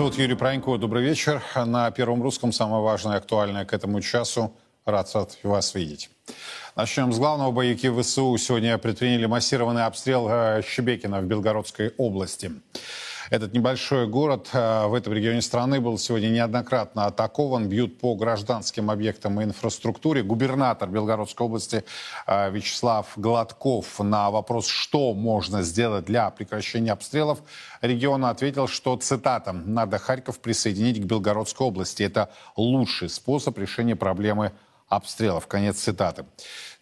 [0.00, 0.78] Зовут Юрий Пронько.
[0.78, 1.42] Добрый вечер.
[1.54, 4.50] На Первом Русском самое важное и актуальное к этому часу.
[4.86, 6.08] Рад вас видеть.
[6.74, 7.50] Начнем с главного.
[7.50, 12.50] Боевики ВСУ сегодня предприняли массированный обстрел э, Щебекина в Белгородской области.
[13.30, 17.68] Этот небольшой город э, в этом регионе страны был сегодня неоднократно атакован.
[17.68, 20.24] Бьют по гражданским объектам и инфраструктуре.
[20.24, 21.84] Губернатор Белгородской области
[22.26, 27.38] э, Вячеслав Гладков на вопрос, что можно сделать для прекращения обстрелов
[27.82, 32.02] региона, ответил, что, цитата, «надо Харьков присоединить к Белгородской области.
[32.02, 34.50] Это лучший способ решения проблемы
[34.88, 35.46] обстрелов».
[35.46, 36.24] Конец цитаты.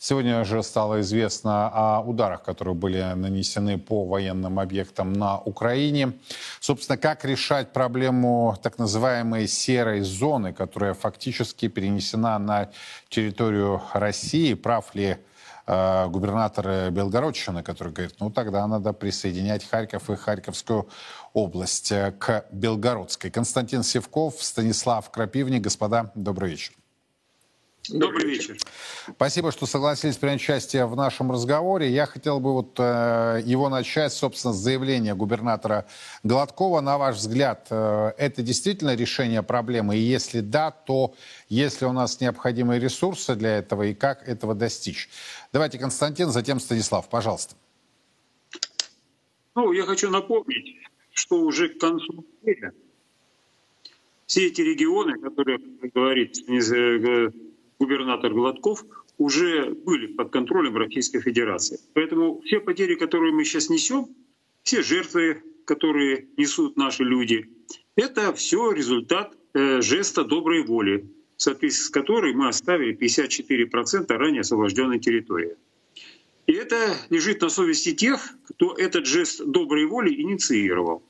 [0.00, 6.12] Сегодня же стало известно о ударах, которые были нанесены по военным объектам на Украине.
[6.60, 12.70] Собственно, как решать проблему так называемой серой зоны, которая фактически перенесена на
[13.08, 14.54] территорию России?
[14.54, 15.16] Прав ли
[15.66, 20.88] э, губернатор Белгородчины, который говорит, ну тогда надо присоединять Харьков и Харьковскую
[21.32, 23.32] область к Белгородской.
[23.32, 25.62] Константин Севков, Станислав Крапивник.
[25.62, 26.72] Господа, добрый вечер.
[27.90, 28.56] Добрый вечер.
[29.10, 31.90] Спасибо, что согласились принять участие в нашем разговоре.
[31.90, 35.86] Я хотел бы вот э, его начать, собственно, с заявления губернатора
[36.22, 36.80] Гладкова.
[36.80, 39.96] На ваш взгляд, э, это действительно решение проблемы?
[39.96, 41.14] И если да, то
[41.48, 45.08] есть ли у нас необходимые ресурсы для этого и как этого достичь?
[45.52, 47.54] Давайте, Константин, затем Станислав, пожалуйста.
[49.54, 50.76] Ну, я хочу напомнить,
[51.12, 52.72] что уже к концу года
[54.26, 55.58] все эти регионы, которые,
[55.94, 56.36] говорит
[57.78, 58.84] губернатор Гладков,
[59.16, 61.78] уже были под контролем Российской Федерации.
[61.94, 64.08] Поэтому все потери, которые мы сейчас несем,
[64.62, 67.48] все жертвы, которые несут наши люди,
[67.96, 74.40] это все результат э, жеста доброй воли, в соответствии с которой мы оставили 54% ранее
[74.40, 75.56] освобожденной территории.
[76.46, 81.02] И это лежит на совести тех, кто этот жест доброй воли инициировал.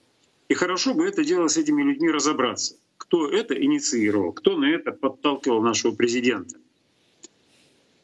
[0.49, 4.93] И хорошо бы это дело с этими людьми разобраться кто это инициировал, кто на это
[4.93, 6.59] подталкивал нашего президента.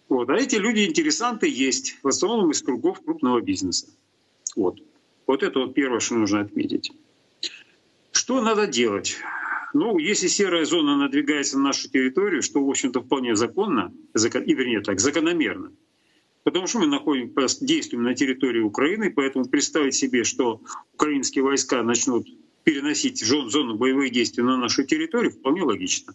[0.09, 0.31] Вот.
[0.31, 3.89] А эти люди интересанты есть, в основном из кругов крупного бизнеса.
[4.57, 4.81] Вот.
[5.27, 6.93] Вот это вот первое, что нужно отметить.
[8.13, 9.17] Что надо делать?
[9.73, 14.83] Ну, если серая зона надвигается на нашу территорию, что, в общем-то, вполне законно, и вернее
[14.83, 15.73] так, закономерно,
[16.45, 20.61] потому что мы находим, действуем на территории Украины, поэтому представить себе, что
[20.93, 22.29] украинские войска начнут
[22.65, 26.15] переносить зону боевых действий на нашу территорию, вполне логично.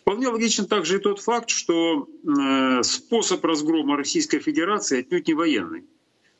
[0.00, 5.84] Вполне логичен также и тот факт, что э, способ разгрома Российской Федерации отнюдь не военный.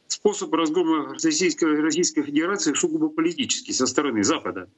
[0.09, 4.69] Способ разгрома Российской, Российской Федерации сугубо политический со стороны Запада.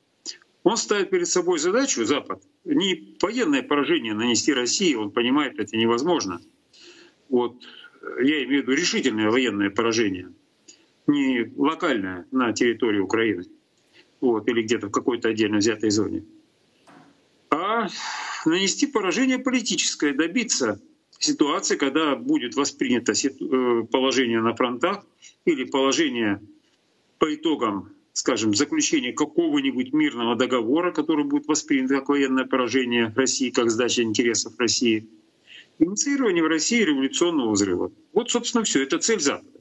[0.63, 6.41] Он ставит перед собой задачу, Запад, не военное поражение нанести России, он понимает, это невозможно.
[7.31, 7.57] Вот,
[8.23, 10.33] я имею в виду решительное военное поражение,
[11.07, 13.45] не локальное на территории Украины
[14.23, 16.25] вот, или где-то в какой-то отдельно взятой зоне,
[17.51, 17.89] а
[18.47, 20.81] нанести поражение политическое, добиться
[21.19, 25.05] ситуации, когда будет воспринято э, положение на фронтах
[25.45, 26.41] или положение
[27.19, 33.71] по итогам, скажем, заключения какого-нибудь мирного договора, который будет воспринят как военное поражение России, как
[33.71, 35.09] сдача интересов России,
[35.79, 37.93] инициирование в России революционного взрыва.
[38.13, 38.83] Вот, собственно, все.
[38.83, 39.52] Это цель Запада.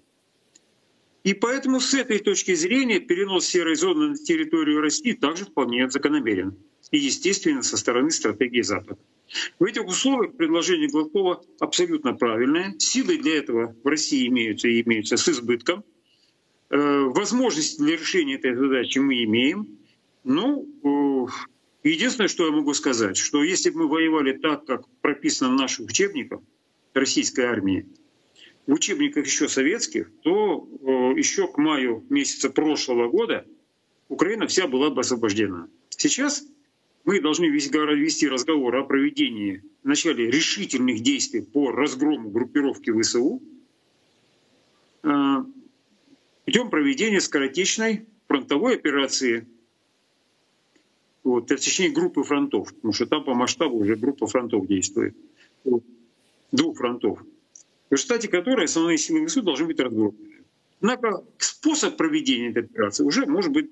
[1.24, 6.56] И поэтому с этой точки зрения перенос серой зоны на территорию России также вполне закономерен.
[6.90, 9.00] И, естественно, со стороны стратегии Запада.
[9.60, 12.76] В этих условиях предложение Гладкова абсолютно правильное.
[12.80, 15.86] Силы для этого в России имеются и имеются с избытком.
[16.70, 19.78] Э, возможности для решения этой задачи мы имеем.
[20.24, 20.68] Ну,
[21.84, 25.60] э, единственное, что я могу сказать, что если бы мы воевали так, как прописано в
[25.60, 26.42] наших учебниках
[26.94, 27.86] российской армии,
[28.68, 30.86] в учебниках еще советских, то э,
[31.18, 33.46] еще к маю месяца прошлого года
[34.08, 35.68] Украина вся была бы освобождена.
[35.90, 36.46] Сейчас
[37.06, 43.42] мы должны вести разговор о проведении вначале решительных действий по разгрому группировки ВСУ.
[45.04, 45.44] Э,
[46.46, 49.48] путем проведения скоротечной фронтовой операции,
[51.24, 55.16] вот, в течение группы фронтов, потому что там по масштабу уже группа фронтов действует,
[56.52, 57.24] двух фронтов
[57.92, 60.46] в результате которой основные силы ВСУ должны быть разгромлены.
[60.80, 63.70] Однако способ проведения этой операции уже может быть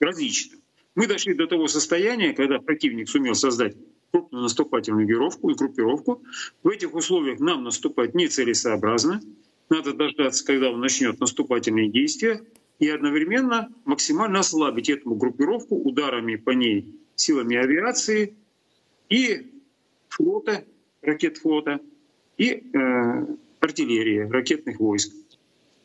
[0.00, 0.60] различным.
[0.94, 3.76] Мы дошли до того состояния, когда противник сумел создать
[4.10, 6.22] крупную наступательную группировку и группировку.
[6.62, 9.20] В этих условиях нам наступать нецелесообразно.
[9.68, 12.42] Надо дождаться, когда он начнет наступательные действия,
[12.78, 18.34] и одновременно максимально ослабить эту группировку ударами по ней силами авиации
[19.10, 19.52] и
[20.08, 20.64] флота,
[21.02, 21.80] ракет флота—
[22.38, 23.26] и э,
[23.60, 25.12] артиллерии, ракетных войск.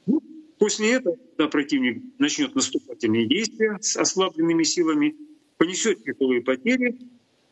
[0.06, 0.21] Ну,
[0.57, 5.15] после этого, когда противник начнет наступательные действия с ослабленными силами
[5.57, 6.98] понесет тяжелые потери,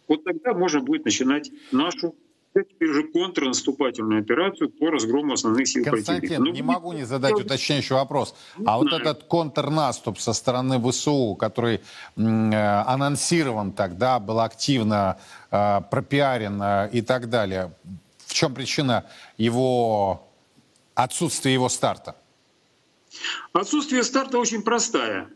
[0.08, 2.16] вот тогда можно будет начинать нашу
[2.56, 6.44] теперь уже контрнаступательную операцию по разгрому основных сил Константин, противника.
[6.44, 8.36] Ну, не могу не задать уточняющий вопрос.
[8.66, 11.82] А вот этот контрнаступ со стороны ВСУ, который э,
[12.16, 15.20] анонсирован тогда, был активно
[15.52, 17.72] э, пропиарен э, и так далее,
[18.30, 20.30] в чем причина его
[20.94, 22.16] отсутствия его старта?
[23.54, 25.30] Отсутствие старта очень простая.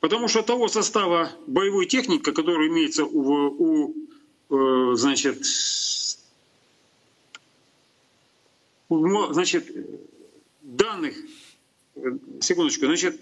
[0.00, 3.24] Потому что того состава боевой техники, который имеется у,
[3.58, 3.94] у
[4.50, 5.46] э, значит,
[8.90, 9.66] значит,
[10.60, 11.16] данных,
[12.40, 13.18] секундочку, значит,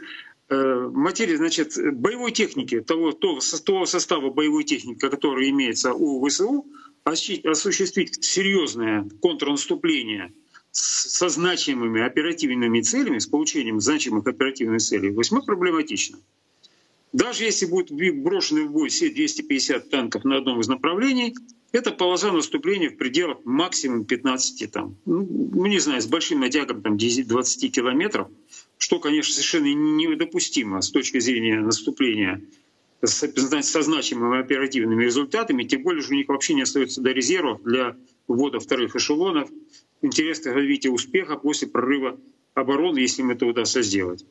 [0.49, 6.67] э, материи, значит, боевой техники, того, того, того состава боевой техники, который имеется у ВСУ,
[7.05, 10.33] осуществить серьезное контрнаступление
[10.71, 16.19] со значимыми оперативными целями, с получением значимых оперативных целей, весьма проблематично.
[17.13, 17.91] Даже если будут
[18.23, 21.35] брошены в бой все 250 танков на одном из направлений,
[21.73, 26.83] это полоса наступления в пределах максимум 15, там, ну, ну не знаю, с большим натягом
[26.83, 28.29] там, 10-20 километров,
[28.79, 32.43] что, конечно, совершенно недопустимо с точки зрения наступления
[33.05, 37.97] со значимыми оперативными результатами, тем более, что у них вообще не остается до резервов для
[38.29, 39.51] ввода вторых эшелонов,
[40.03, 42.19] интересного развития успеха после прорыва
[42.55, 44.25] обороны, если мы это удастся сделать.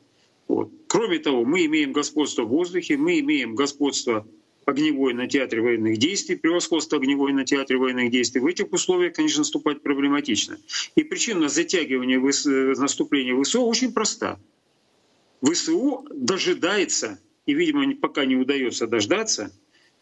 [0.48, 0.70] Вот.
[0.86, 4.26] Кроме того, мы имеем господство в воздухе, мы имеем господство
[4.64, 8.40] огневой на театре военных действий, превосходство огневой на театре военных действий.
[8.40, 10.58] В этих условиях, конечно, наступать проблематично.
[10.94, 12.20] И причина затягивания
[12.78, 14.38] наступления ВСУ очень проста.
[15.42, 19.52] ВСУ дожидается, и, видимо, пока не удается дождаться,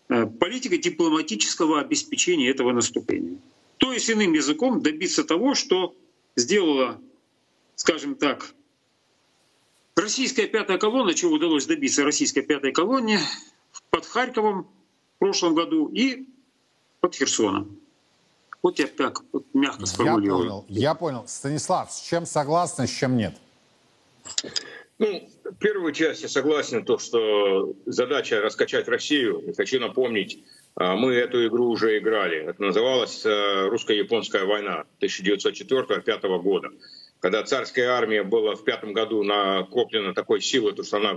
[0.09, 3.39] э, политика дипломатического обеспечения этого наступления.
[3.79, 5.97] То есть, иным языком, добиться того, что
[6.37, 7.01] сделала,
[7.77, 8.55] скажем так,
[9.97, 13.19] Российская пятая колонна, чего удалось добиться российской пятой колонне
[13.91, 14.63] под Харьковом
[15.17, 16.27] в прошлом году и
[17.01, 17.79] под Херсоном.
[18.63, 20.45] Вот я так вот мягко сформулирую.
[20.45, 21.25] Я понял, я понял.
[21.27, 23.37] Станислав, с чем согласны, с чем нет?
[24.99, 25.29] Ну,
[25.59, 29.55] первую часть я согласен, то, что задача раскачать Россию.
[29.57, 30.45] хочу напомнить,
[30.75, 32.45] а, мы эту игру уже играли.
[32.45, 36.71] Это называлась э, русско-японская война 1904-1905 года
[37.21, 41.17] когда царская армия была в пятом году накоплена такой силой, то что она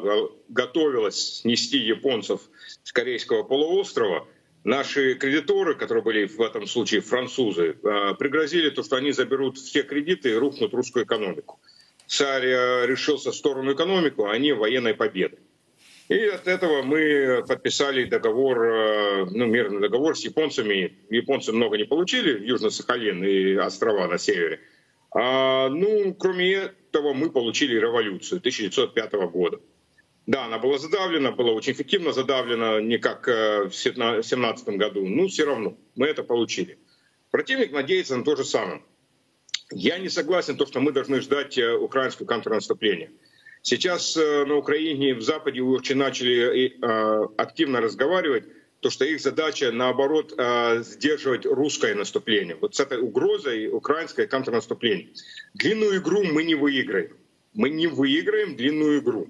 [0.49, 2.41] готовилась снести японцев
[2.83, 4.27] с Корейского полуострова,
[4.63, 9.83] наши кредиторы, которые были в этом случае французы, а, пригрозили то, что они заберут все
[9.83, 11.59] кредиты и рухнут русскую экономику.
[12.07, 15.37] Царь э, решился в сторону экономику, а они военной победы.
[16.09, 20.97] И от этого мы подписали договор, э, ну, мирный договор с японцами.
[21.09, 24.59] Японцы много не получили, Южно-Сахалин и острова на севере–
[25.13, 29.59] а, ну, кроме этого, мы получили революцию 1905 года.
[30.25, 35.27] Да, она была задавлена, была очень эффективно задавлена, не как э, в 2017 году, но
[35.27, 36.79] все равно мы это получили.
[37.29, 38.81] Противник надеется на то же самое.
[39.75, 43.11] Я не согласен, то, что мы должны ждать э, украинское контрнаступление.
[43.61, 46.73] Сейчас э, на Украине в Западе очень начали
[47.37, 48.45] активно разговаривать
[48.83, 52.57] то что их задача, наоборот, э, сдерживать русское наступление.
[52.59, 55.07] Вот с этой угрозой украинское контрнаступление.
[55.53, 57.15] Длинную игру мы не выиграем.
[57.53, 59.27] Мы не выиграем длинную игру.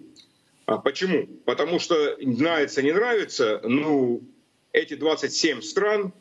[0.66, 1.28] А почему?
[1.46, 4.24] Потому что нравится, не нравится, ну,
[4.72, 6.12] эти 27 стран, э,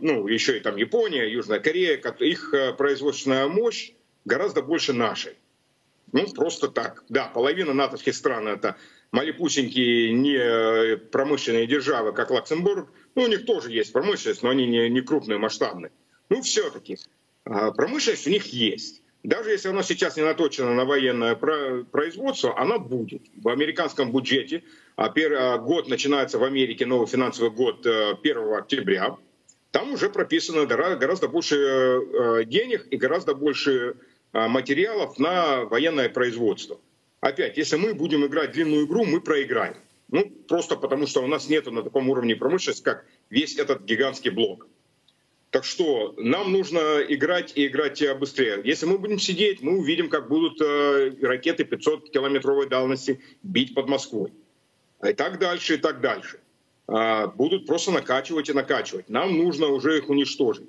[0.00, 3.92] ну, еще и там Япония, Южная Корея, их э, производственная мощь
[4.24, 5.32] гораздо больше нашей.
[6.12, 7.04] Ну, просто так.
[7.08, 8.76] Да, половина натовских стран— это
[9.10, 14.66] малепусенькие не э, промышленные державы, как Люксембург, ну, у них тоже есть промышленность, но они
[14.66, 15.90] не, не крупные, масштабные.
[16.28, 16.98] Ну, все-таки
[17.44, 19.02] а, промышленность у них есть.
[19.22, 23.22] Даже если она сейчас не наточена на военное производство, она будет.
[23.36, 24.62] В американском бюджете,
[24.94, 29.16] а а, год начинается в Америке, новый финансовый год 1 э, октября,
[29.78, 33.96] там уже прописано гораздо больше э, денег и гораздо больше
[34.32, 36.78] материалов на военное производство
[37.26, 39.76] опять, если мы будем играть длинную игру, мы проиграем.
[40.08, 44.30] Ну, просто потому что у нас нет на таком уровне промышленности, как весь этот гигантский
[44.30, 44.68] блок.
[45.50, 48.60] Так что нам нужно играть и играть быстрее.
[48.64, 54.32] Если мы будем сидеть, мы увидим, как будут э, ракеты 500-километровой дальности бить под Москвой.
[55.04, 56.38] И так дальше, и так дальше.
[56.88, 59.08] А, будут просто накачивать и накачивать.
[59.08, 60.68] Нам нужно уже их уничтожить.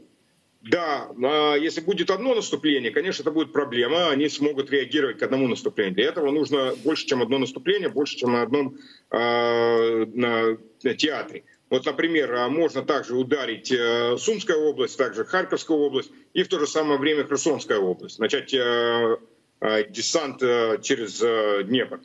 [0.61, 4.09] Да, а если будет одно наступление, конечно, это будет проблема.
[4.09, 5.95] Они смогут реагировать к одному наступлению.
[5.95, 8.75] Для этого нужно больше, чем одно наступление, больше, чем на одном
[9.11, 10.57] э, на
[10.95, 11.43] театре.
[11.69, 16.67] Вот, например, можно также ударить э, Сумская область, также Харьковская область и в то же
[16.67, 18.19] самое время Херсонская область.
[18.19, 19.17] Начать э,
[19.59, 20.39] э, десант
[20.81, 21.19] через
[21.65, 21.99] Днепр.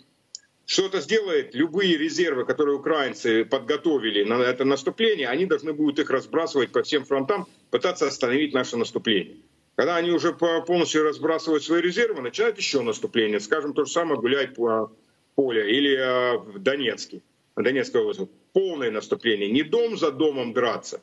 [0.67, 6.11] Что это сделает, любые резервы, которые украинцы подготовили на это наступление, они должны будут их
[6.11, 9.37] разбрасывать по всем фронтам, пытаться остановить наше наступление.
[9.75, 13.41] Когда они уже полностью разбрасывают свои резервы, начинают еще наступление.
[13.41, 14.93] Скажем, то же самое гулять по
[15.35, 17.23] полю или э, в Донецке,
[17.57, 18.29] Донецкой области.
[18.53, 19.51] Полное наступление.
[19.51, 21.01] Не дом за домом драться.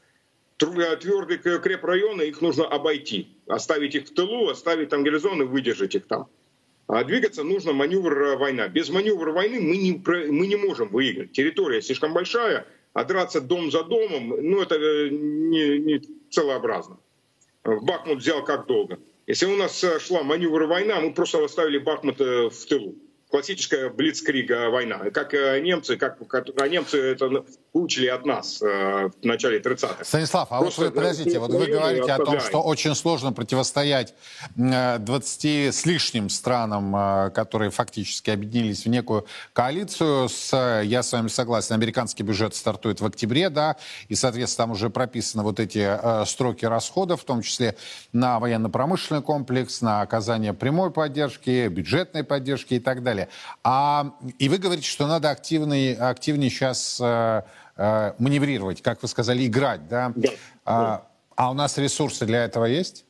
[0.61, 3.29] Э, Твердые крепрайоны, их нужно обойти.
[3.47, 6.27] Оставить их в тылу, оставить там гарнизон и выдержать их там.
[6.89, 8.67] А двигаться нужно маневр э, война.
[8.67, 9.91] Без маневра войны мы не,
[10.31, 11.31] мы не можем выиграть.
[11.31, 14.75] Территория слишком большая, а драться дом за домом, ну это
[15.11, 16.97] не, не целообразно.
[17.63, 18.97] Бахмут взял как долго.
[19.27, 22.95] Если у нас э, шла маневр война, мы просто оставили Бахмут э, в тылу
[23.29, 25.11] классическая блицкрига война.
[25.13, 30.03] Как э, немцы, как, а немцы это учили от нас э, в начале 30-х.
[30.03, 34.15] Станислав, а Просто, вот вы подождите, вот вы говорите о том, что очень сложно противостоять
[34.55, 40.27] 20 э, с лишним странам, которые фактически объединились в некую коалицию.
[40.27, 43.75] С, я с вами согласен, американский бюджет стартует в октябре, да,
[44.07, 45.87] и, соответственно, там уже прописаны вот эти
[46.25, 47.75] строки расходов, в том числе
[48.11, 53.29] на военно-промышленный комплекс, на оказание прямой поддержки, бюджетной поддержки и так далее далее.
[53.63, 57.41] А, и вы говорите, что надо активнее, активнее сейчас э,
[57.77, 60.13] э, маневрировать, как вы сказали, играть, да?
[60.15, 60.29] Да.
[60.65, 63.05] А, а у нас ресурсы для этого есть?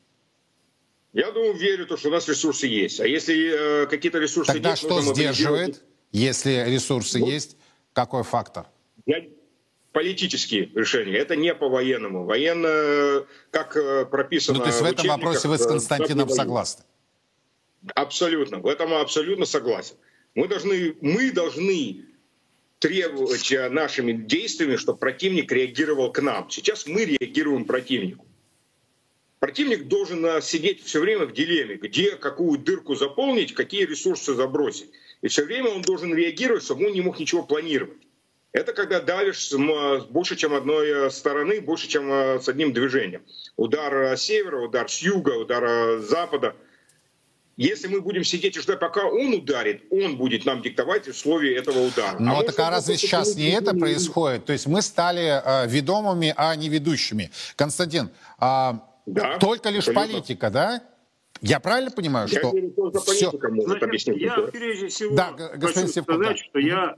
[1.12, 3.00] Я думаю, верю, то, что у нас ресурсы есть.
[3.00, 7.28] А если э, какие-то ресурсы Тогда есть, что сдерживает, если ресурсы вот.
[7.28, 7.56] есть?
[7.92, 8.66] Какой фактор?
[9.06, 9.22] Я...
[9.92, 11.16] Политические решения.
[11.16, 12.24] Это не по военному.
[12.24, 14.58] Военно, как э, прописано...
[14.58, 16.84] Ну, то есть в этом вопросе вы с Константином согласны?
[17.94, 18.58] Абсолютно.
[18.58, 19.96] В этом абсолютно согласен.
[20.34, 22.04] Мы должны, мы должны
[22.78, 26.50] требовать э, нашими действиями, чтобы противник реагировал к нам.
[26.50, 28.26] Сейчас мы реагируем противнику.
[29.38, 34.90] Противник должен э, сидеть все время в дилемме, где какую дырку заполнить, какие ресурсы забросить.
[35.22, 37.98] И все время он должен реагировать, чтобы он не мог ничего планировать.
[38.52, 39.52] Это когда давишь
[40.10, 43.22] больше, чем одной э, стороны, больше, чем с одним движением.
[43.56, 46.54] Удар с севера, удар с юга, удар с запада–
[47.60, 51.80] если мы будем сидеть и ждать, пока он ударит, он будет нам диктовать условия этого
[51.88, 52.18] удара.
[52.18, 54.46] Но а так а разве сейчас не это происходит?
[54.46, 57.30] То есть мы стали э, ведомыми, а не ведущими.
[57.56, 58.08] Константин,
[58.40, 58.72] э,
[59.04, 60.14] да, только лишь абсолютно.
[60.14, 60.82] политика, да?
[61.42, 63.30] Я правильно понимаю, я что верю, что все...
[63.30, 64.20] может Значит, объяснить.
[64.22, 66.42] Я прежде всего да, хочу Севков, сказать, да.
[66.42, 66.94] что я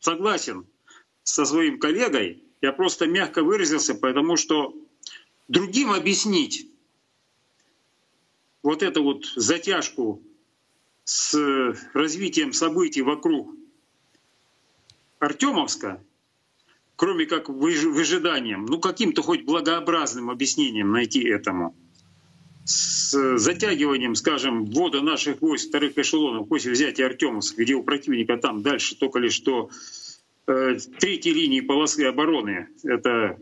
[0.00, 0.66] согласен
[1.22, 2.44] со своим коллегой.
[2.62, 4.72] Я просто мягко выразился, потому что
[5.48, 6.66] другим объяснить
[8.62, 10.22] вот эту вот затяжку
[11.04, 11.34] с
[11.94, 13.54] развитием событий вокруг
[15.18, 16.02] Артемовска,
[16.96, 21.74] кроме как выжиданием, ну каким-то хоть благообразным объяснением найти этому,
[22.64, 28.62] с затягиванием, скажем, ввода наших войск вторых эшелонов после взятия Артемовска, где у противника там
[28.62, 29.70] дальше только лишь что
[30.46, 33.38] э, третьей линии полосы обороны, это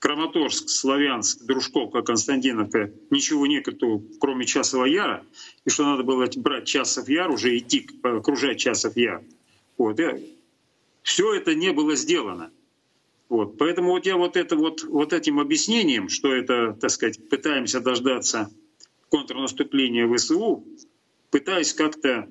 [0.00, 5.24] Краматорск, Славянск, Дружковка, Константиновка, ничего нету, кроме Часова Яра,
[5.66, 9.22] и что надо было брать Часов Яр, уже идти, окружать Часов Яр.
[9.76, 10.00] Вот.
[10.00, 10.36] И
[11.02, 12.50] все это не было сделано.
[13.28, 13.58] Вот.
[13.58, 18.50] Поэтому вот я вот, это вот, вот этим объяснением, что это, так сказать, пытаемся дождаться
[19.10, 20.64] контрнаступления ВСУ,
[21.30, 22.26] пытаюсь как-то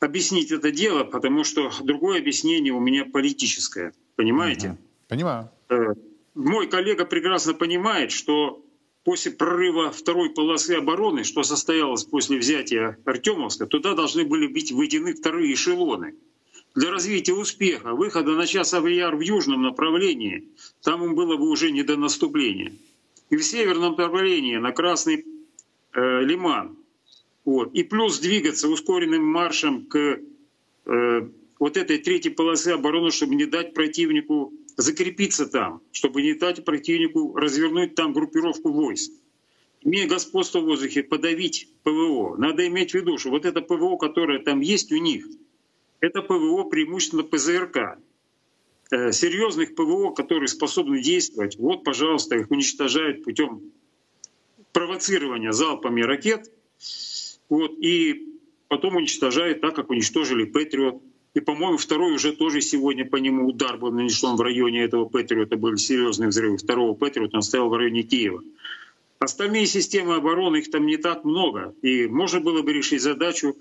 [0.00, 3.94] объяснить это дело, потому что другое объяснение у меня политическое.
[4.16, 4.76] Понимаете?
[5.06, 5.48] Понимаю.
[6.34, 8.64] Мой коллега прекрасно понимает, что
[9.04, 15.14] после прорыва второй полосы обороны, что состоялось после взятия Артемовска, туда должны были быть введены
[15.14, 16.14] вторые эшелоны.
[16.74, 20.48] Для развития успеха, выхода на час Авияр в южном направлении,
[20.82, 22.72] там им было бы уже не до наступления.
[23.28, 25.26] И в северном направлении, на Красный
[25.92, 26.76] э, Лиман.
[27.44, 27.74] Вот.
[27.74, 30.20] И плюс двигаться ускоренным маршем к
[30.86, 36.64] э, вот этой третьей полосы обороны, чтобы не дать противнику закрепиться там, чтобы не дать
[36.64, 39.12] противнику развернуть там группировку войск.
[39.82, 42.36] Имея господство в воздухе, подавить ПВО.
[42.36, 45.26] Надо иметь в виду, что вот это ПВО, которое там есть у них,
[46.00, 47.98] это ПВО преимущественно ПЗРК.
[48.92, 53.72] Э, серьезных ПВО, которые способны действовать, вот, пожалуйста, их уничтожают путем
[54.72, 56.52] провоцирования залпами ракет,
[57.48, 58.38] вот, и
[58.68, 61.02] потом уничтожают так, как уничтожили Патриот
[61.34, 65.56] и, по-моему, второй уже тоже сегодня по нему удар был нанесен в районе этого Патриота.
[65.56, 66.58] Были серьезные взрывы.
[66.58, 68.42] Второго Патриота он стоял в районе Киева.
[69.18, 71.74] Остальные системы обороны, их там не так много.
[71.80, 73.56] И можно было бы решить задачу,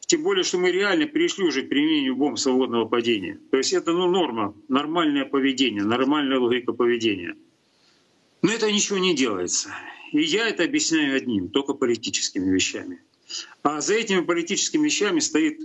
[0.00, 3.38] тем более, что мы реально перешли уже к применению бомб свободного падения.
[3.52, 7.36] То есть это ну, норма, нормальное поведение, нормальная логика поведения.
[8.42, 9.68] Но это ничего не делается.
[10.10, 13.00] И я это объясняю одним, только политическими вещами.
[13.62, 15.60] А за этими политическими вещами стоит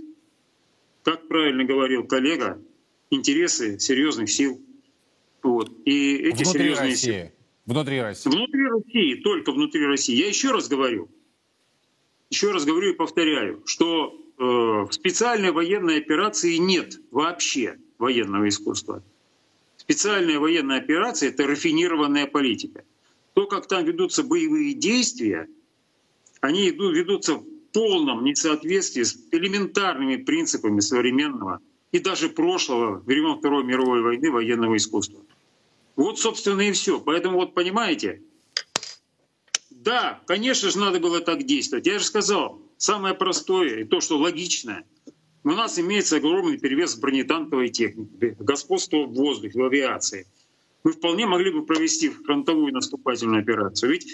[1.06, 2.60] как правильно говорил коллега,
[3.10, 4.60] интересы серьезных сил.
[5.40, 5.70] Вот.
[5.84, 7.10] И эти внутри серьезные России.
[7.12, 7.32] силы.
[7.64, 8.28] Внутри России.
[8.28, 10.16] Внутри России, только внутри России.
[10.16, 11.08] Я еще раз говорю,
[12.28, 19.04] еще раз говорю и повторяю, что э, в специальной военной операции нет вообще военного искусства.
[19.76, 22.82] Специальная военная операция— это рафинированная политика.
[23.34, 25.48] То, как там ведутся боевые действия,
[26.40, 27.40] они идут, ведутся
[27.76, 31.60] полном несоответствии с элементарными принципами современного
[31.92, 35.20] и даже прошлого времен Второй мировой войны военного искусства.
[35.94, 36.98] Вот, собственно, и все.
[36.98, 38.22] Поэтому вот понимаете,
[39.68, 41.86] да, конечно же, надо было так действовать.
[41.86, 44.86] Я же сказал, самое простое и то, что логичное.
[45.44, 50.26] У нас имеется огромный перевес бронетанковой технике, господство в воздухе, в авиации.
[50.86, 53.90] Мы вполне могли бы провести фронтовую наступательную операцию.
[53.90, 54.06] Ведь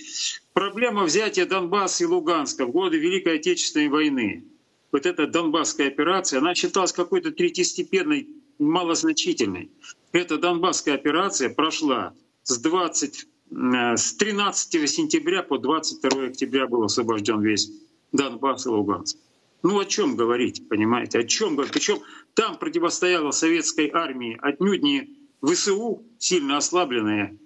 [0.55, 4.45] проблема взятия Донбасса и Луганска в годы Великой Отечественной войны,
[4.91, 8.27] вот эта Донбасская операция, она считалась какой-то третьестепенной,
[8.59, 9.71] малозначительной.
[10.13, 17.43] Эта Донбасская операция прошла с 20 Э, с 13 сентября по 22 октября был освобожден
[17.43, 17.71] весь
[18.13, 19.19] Донбасс и Луганск.
[19.63, 21.19] Ну о чем говорить, понимаете?
[21.19, 21.73] О чем говорить?
[21.73, 22.01] Причем
[22.35, 27.37] там противостояла советской армии отнюдь не ВСУ, сильно ослабленные,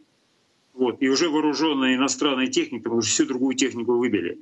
[0.74, 4.38] вот, и уже вооруженные иностранной техникой, потому что всю другую технику выбили.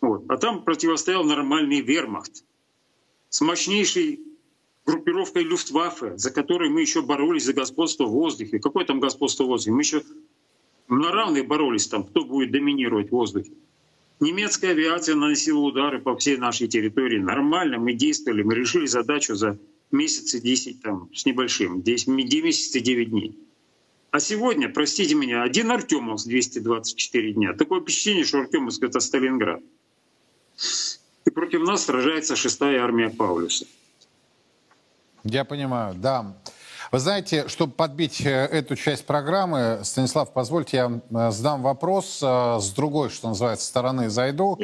[0.00, 0.24] Вот.
[0.28, 2.44] А там противостоял нормальный вермахт
[3.28, 4.20] с мощнейшей
[4.84, 8.60] группировкой Люфтваффе, за которой мы еще боролись за господство в воздухе.
[8.60, 9.72] Какое там господство в воздухе?
[9.72, 10.02] Мы еще
[10.88, 13.50] на равных боролись там, кто будет доминировать в воздухе.
[14.20, 17.18] Немецкая авиация наносила удары по всей нашей территории.
[17.18, 19.58] Нормально мы действовали, мы решили задачу за
[19.90, 23.38] месяцы 10 там, с небольшим, 10, 10 месяцев 9 дней.
[24.10, 27.52] А сегодня, простите меня, один Артемовск 224 дня.
[27.52, 29.60] Такое впечатление, что Артемовск— это Сталинград.
[31.24, 33.66] И против нас сражается шестая армия Паулюса.
[35.24, 36.36] Я понимаю, да.
[36.92, 42.58] Вы знаете, чтобы подбить э, эту часть программы, Станислав, позвольте я э, задам вопрос э,
[42.60, 44.58] с другой, что называется, стороны зайду.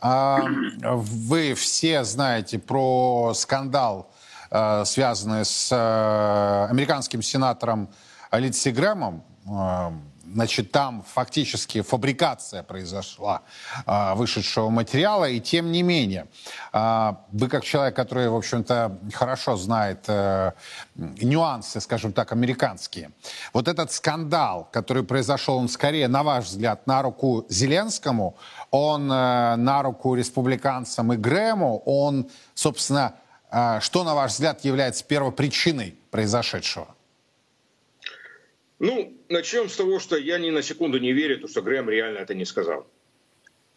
[0.00, 0.44] А,
[0.82, 4.10] вы все знаете про скандал,
[4.50, 5.72] связанный с
[6.70, 7.88] американским сенатором
[8.32, 9.22] Линдси Грэмом,
[10.34, 13.42] Значит, там фактически фабрикация произошла
[13.86, 16.26] э, вышедшего материала, и тем не менее,
[16.72, 20.52] э, вы как человек, который, в общем-то, хорошо знает э,
[20.96, 23.12] нюансы, скажем так, американские,
[23.52, 28.36] вот этот скандал, который произошел, он скорее, на ваш взгляд, на руку Зеленскому,
[28.72, 33.23] он э, на руку республиканцам и Грэму, он, собственно, э,
[33.80, 36.94] что, на ваш взгляд, является первопричиной произошедшего?
[38.78, 42.34] Ну, начнем с того, что я ни на секунду не верю, что Грэм реально это
[42.34, 42.86] не сказал.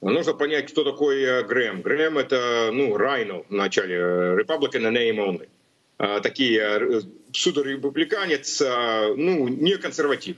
[0.02, 1.82] Нужно понять, кто такой э, Грэм.
[1.82, 5.50] Грэм это, ну, Райно в начале, э, Republican name only.
[5.98, 10.38] А, такие э, псевдореспубликанец, а, ну, не консерватив.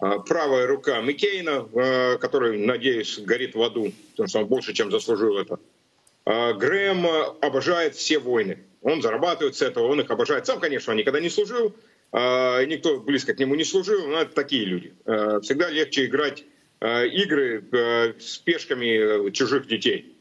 [0.00, 5.38] А, правая рука Миккейна, который, надеюсь, горит в аду, потому что он больше, чем заслужил
[5.38, 5.60] это.
[6.24, 7.06] Грэм
[7.40, 8.58] обожает все войны.
[8.82, 10.46] Он зарабатывает с этого, он их обожает.
[10.46, 11.74] Сам, конечно, он никогда не служил,
[12.12, 14.92] а, никто близко к нему не служил, но это такие люди.
[15.06, 16.44] А, всегда легче играть
[16.80, 17.64] а, игры
[18.20, 20.16] с пешками чужих детей.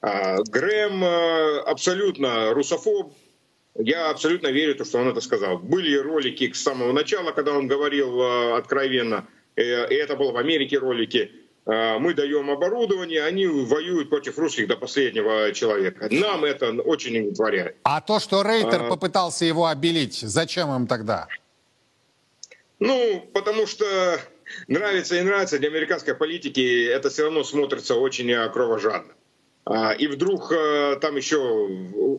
[0.00, 3.14] Грэм абсолютно русофоб,
[3.74, 5.58] я абсолютно верю, что он это сказал.
[5.58, 10.78] Были ролики с самого начала, когда он говорил откровенно, э, и это было в Америке
[10.78, 11.32] ролики,
[11.68, 16.08] мы даем оборудование, они воюют против русских до последнего человека.
[16.10, 17.76] Нам это очень не удовлетворяет.
[17.82, 18.88] А то, что Рейтер а...
[18.88, 21.28] попытался его обелить, зачем им тогда?
[22.78, 23.84] Ну, потому что
[24.66, 29.12] нравится и нравится, для американской политики это все равно смотрится очень кровожадно.
[29.70, 31.36] А, и вдруг э, там еще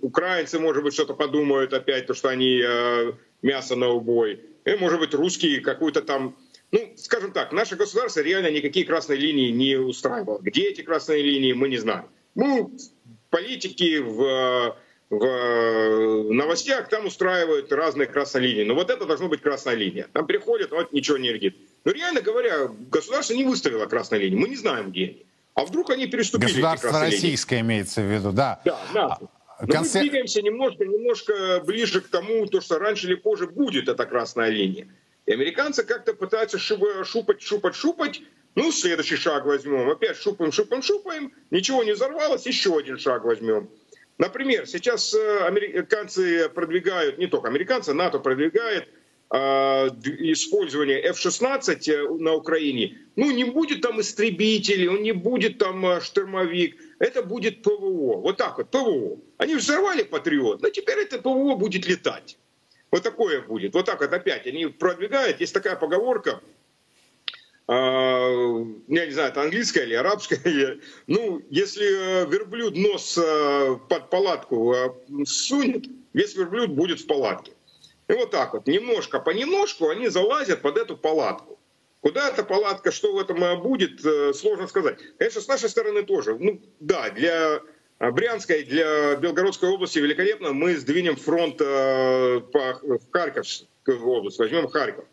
[0.02, 4.42] украинцы, может быть, что-то подумают опять, то, что они э, мясо на убой.
[4.66, 6.36] И, может быть, русские какую-то там
[6.72, 10.40] ну, скажем так, наше государство реально никакие красные линии не устраивало.
[10.40, 12.06] Где эти красные линии, мы не знаем.
[12.36, 12.72] Ну,
[13.30, 14.76] политики в,
[15.10, 18.64] в новостях там устраивают разные красные линии.
[18.64, 20.08] Но вот это должно быть красная линия.
[20.14, 21.58] Там приходят, вот ничего не рядит.
[21.86, 24.38] Но реально говоря, государство не выставило красной линии.
[24.38, 25.26] Мы не знаем, где они.
[25.56, 27.68] А вдруг они переступили Государство российское линии?
[27.68, 28.62] имеется в виду, да.
[28.64, 29.18] Да, да.
[29.60, 30.00] А, Но конце...
[30.00, 34.50] мы двигаемся немножко, немножко ближе к тому, то, что раньше или позже будет эта красная
[34.50, 34.88] линия.
[35.30, 37.06] И американцы как-то пытаются шупать,
[37.40, 38.22] шупать, шупать.
[38.56, 39.88] Ну, следующий шаг возьмем.
[39.88, 41.32] Опять шупаем, шупаем, шупаем.
[41.52, 43.70] Ничего не взорвалось, еще один шаг возьмем.
[44.18, 48.90] Например, сейчас э, американцы продвигают, не только американцы, НАТО продвигает
[49.32, 57.22] использования F-16 на Украине, ну не будет там истребителей, он не будет там штурмовик, это
[57.22, 58.22] будет ПВО.
[58.22, 59.20] Вот так вот, ПВО.
[59.38, 62.40] Они взорвали Патриот, но теперь это ПВО будет летать.
[62.92, 63.74] Вот такое будет.
[63.74, 65.40] Вот так вот опять они продвигают.
[65.40, 66.42] Есть такая поговорка,
[67.72, 70.80] а, я не знаю, это английская или арабская.
[71.08, 74.90] Ну, если э, верблюд нос э, под палатку э,
[75.26, 77.52] сунет, весь верблюд будет в палатке.
[78.08, 81.60] И вот так вот, немножко понемножку они залазят под эту палатку.
[82.02, 84.02] Куда эта палатка, что в этом будет,
[84.36, 84.98] сложно сказать.
[85.20, 86.38] Конечно, с нашей стороны тоже.
[86.40, 87.62] Ну, да, для
[88.00, 90.54] Брянской, для Белгородской области великолепно.
[90.54, 95.06] Мы сдвинем фронт по, в Харьковскую область, возьмем Харьков.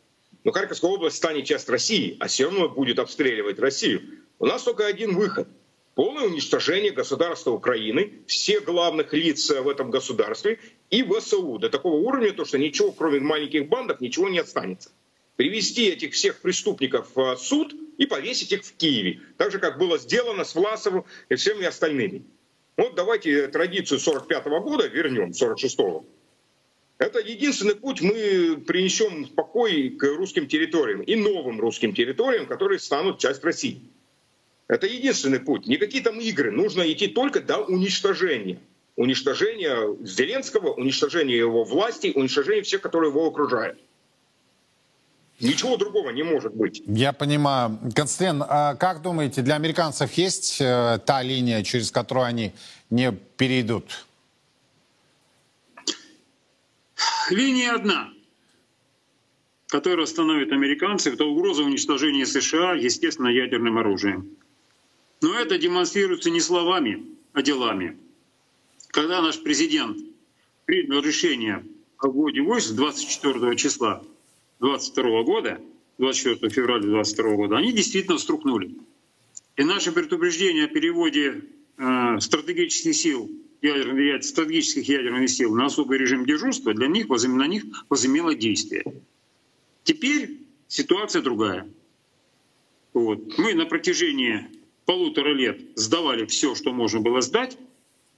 [0.44, 4.02] Но Харьковская область станет часть России, а все равно будет обстреливать Россию.
[4.38, 5.48] У нас только один выход–
[5.96, 12.32] полное уничтожение государства Украины, всех главных лиц в этом государстве и ВСУ до такого уровня,
[12.32, 14.90] то, что ничего, кроме маленьких бандов, ничего не останется.
[15.34, 19.20] Привести этих всех преступников в суд и повесить их в Киеве.
[19.38, 22.24] Так же, как было сделано с Власовым и всеми остальными.
[22.76, 26.04] Вот давайте традицию 45 -го года вернем, 46-го.
[26.98, 33.18] Это единственный путь, мы принесем покой к русским территориям и новым русским территориям, которые станут
[33.18, 33.80] часть России.
[34.68, 35.66] Это единственный путь.
[35.66, 36.50] Не какие там игры.
[36.50, 38.58] Нужно идти только до уничтожения.
[38.96, 43.78] Уничтожения Зеленского, уничтожения его власти, уничтожения всех, которые его окружают.
[45.40, 46.82] Ничего другого не может быть.
[46.86, 47.78] Я понимаю.
[47.94, 52.52] Константин, а как думаете, для американцев есть э, та линия, через которую они
[52.88, 54.06] не перейдут?
[57.28, 58.10] Линия одна,
[59.66, 64.30] которая остановит американцев, это угроза уничтожения США, естественно, ядерным оружием.
[65.20, 67.98] Но это демонстрируется не словами, а делами.
[68.88, 69.98] Когда наш президент
[70.64, 71.62] принял решение
[71.98, 74.02] о вводе войск 24 числа
[74.60, 75.60] 22 года,
[75.98, 78.74] 24 февраля 22 года, они действительно струхнули.
[79.56, 81.42] И наше предупреждение о переводе
[81.78, 83.30] э, стратегических сил
[83.62, 88.84] ядерных, стратегических ядерных сил на особый режим дежурства, для них, на них возымело действие.
[89.84, 91.68] Теперь ситуация другая.
[92.92, 93.38] Вот.
[93.38, 94.46] Мы на протяжении
[94.84, 97.58] полутора лет сдавали все, что можно было сдать,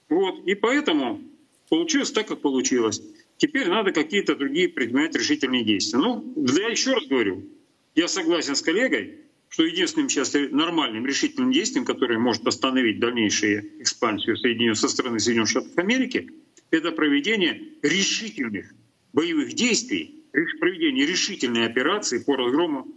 [0.08, 0.46] вот.
[0.46, 1.20] и поэтому
[1.68, 3.02] получилось так, как получилось.
[3.38, 6.00] Теперь надо какие-то другие предпринимать решительные действия.
[6.00, 7.48] Ну, я еще раз говорю,
[7.94, 14.36] я согласен с коллегой, что единственным сейчас нормальным решительным действием, которое может остановить дальнейшую экспансию
[14.36, 16.30] Соединенных со стороны Соединенных Штатов Америки,
[16.72, 18.74] это проведение решительных
[19.12, 20.24] боевых действий,
[20.58, 22.88] проведение решительной операции по разгрому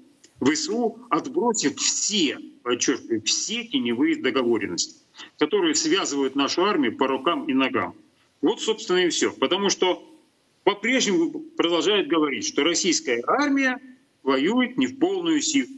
[0.41, 4.95] ВСУ, отбросив все, подчеркиваю, все теневые договоренности,
[5.37, 7.95] которые связывают нашу армию по рукам и ногам.
[8.41, 9.31] Вот, собственно, и все.
[9.31, 10.10] Потому что
[10.63, 13.79] по-прежнему продолжают говорить, что российская армия
[14.23, 15.69] воюет не в полную силу.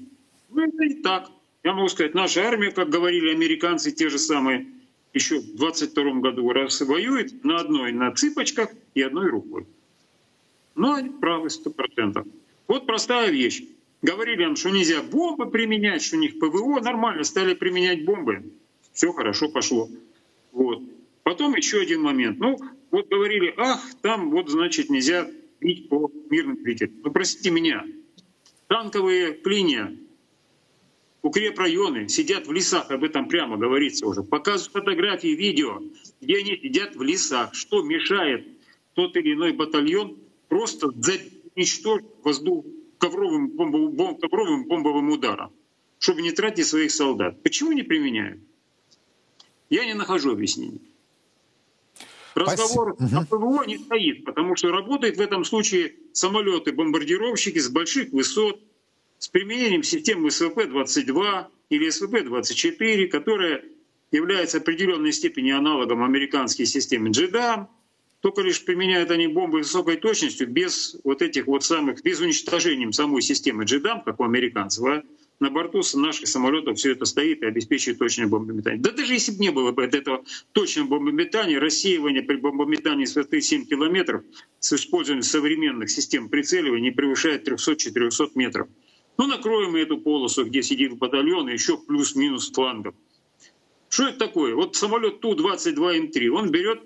[0.49, 1.31] Ну, это и так.
[1.63, 4.67] Я могу сказать, наша армия, как говорили американцы, те же самые,
[5.13, 9.65] еще в 22 году раз воюет на одной на цыпочках и одной рукой.
[10.75, 12.25] Ну, они правы, сто процентов.
[12.67, 13.63] Вот простая вещь.
[14.01, 18.51] Говорили нам, что нельзя бомбы применять, что у них ПВО нормально, стали применять бомбы.
[18.91, 19.89] Все хорошо пошло.
[20.51, 20.81] Вот.
[21.23, 22.37] Потом еще один момент.
[22.39, 22.59] Ну,
[22.93, 25.27] вот говорили, ах, там вот, значит, нельзя
[25.59, 26.93] бить по мирным жителям.
[27.03, 27.83] Ну, простите меня,
[28.67, 29.91] танковые клинья
[31.23, 34.21] укрепрайоны сидят в лесах, об этом прямо говорится уже.
[34.21, 35.81] Показывают фотографии, видео,
[36.21, 37.55] где они сидят в лесах.
[37.55, 38.47] Что мешает
[38.93, 42.63] тот или иной батальон просто уничтожить воздух
[42.99, 45.51] ковровым бомбовым, ковровым бомбовым ударом,
[45.97, 47.41] чтобы не тратить своих солдат.
[47.41, 48.39] Почему не применяют?
[49.71, 50.92] Я не нахожу объяснений.
[52.35, 53.21] Разговор Спасибо.
[53.21, 58.59] о ПВО не стоит, потому что работают в этом случае самолеты-бомбардировщики с больших высот,
[59.19, 63.63] с применением системы СВП-22 или СВП-24, которая
[64.11, 67.67] является определенной степени аналогом американской системы JDAM,
[68.21, 73.21] только лишь применяют они бомбы высокой точностью, без вот этих вот самых, без уничтожения самой
[73.21, 75.03] системы JDAM, как у американцев, а
[75.43, 78.79] на борту наших самолетов все это стоит и обеспечивает точное бомбометание.
[78.81, 83.41] Да даже если бы не было бы этого точного бомбометания, рассеивание при бомбометании с высоты
[83.41, 84.23] 7 километров
[84.59, 88.69] с использованием современных систем прицеливания не превышает 300-400 метров.
[89.17, 92.95] Ну, накроем мы эту полосу, где сидит батальон, еще плюс-минус флангов.
[93.89, 94.55] Что это такое?
[94.55, 96.81] Вот самолет Ту-22М3, он берет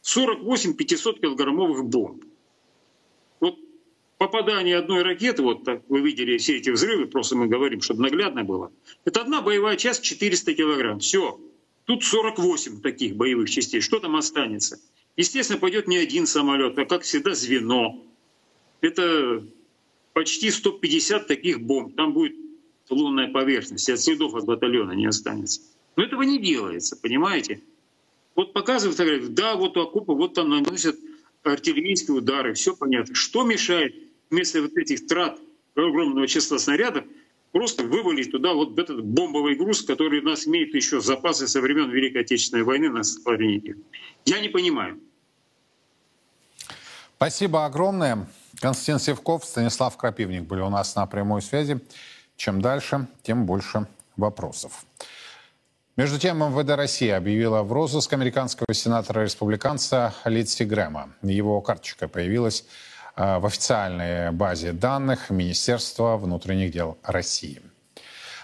[0.00, 2.24] 48 500-килограммовых бомб.
[4.22, 8.44] Попадание одной ракеты, вот так вы видели все эти взрывы, просто мы говорим, чтобы наглядно
[8.44, 8.70] было.
[9.04, 11.00] Это одна боевая часть 400 килограмм.
[11.00, 11.40] Все.
[11.86, 13.80] Тут 48 таких боевых частей.
[13.80, 14.78] Что там останется?
[15.16, 18.00] Естественно, пойдет не один самолет, а как всегда звено.
[18.80, 19.44] Это
[20.12, 21.96] почти 150 таких бомб.
[21.96, 22.36] Там будет
[22.90, 25.62] лунная поверхность, и от следов от батальона не останется.
[25.96, 27.60] Но этого не делается, понимаете?
[28.36, 30.96] Вот показывают, говорят, да, вот у окопа, вот там наносят
[31.42, 33.16] артиллерийские удары, все понятно.
[33.16, 35.38] Что мешает вместо вот этих трат
[35.76, 37.04] огромного числа снарядов
[37.52, 41.90] просто вывалить туда вот этот бомбовый груз, который у нас имеет еще запасы со времен
[41.90, 43.76] Великой Отечественной войны на складе.
[44.24, 44.98] Я не понимаю.
[47.16, 48.26] Спасибо огромное.
[48.60, 51.80] Константин Севков, Станислав Крапивник были у нас на прямой связи.
[52.36, 54.84] Чем дальше, тем больше вопросов.
[55.96, 61.12] Между тем, МВД России объявила в розыск американского сенатора-республиканца Литси Грэма.
[61.22, 62.64] Его карточка появилась
[63.16, 67.60] в официальной базе данных Министерства внутренних дел России.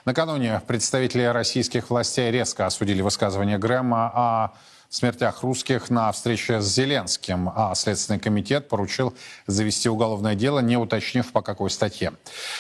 [0.05, 4.55] Накануне представители российских властей резко осудили высказывание Грэма о
[4.89, 9.15] смертях русских на встрече с Зеленским, а Следственный комитет поручил
[9.47, 12.13] завести уголовное дело, не уточнив по какой статье.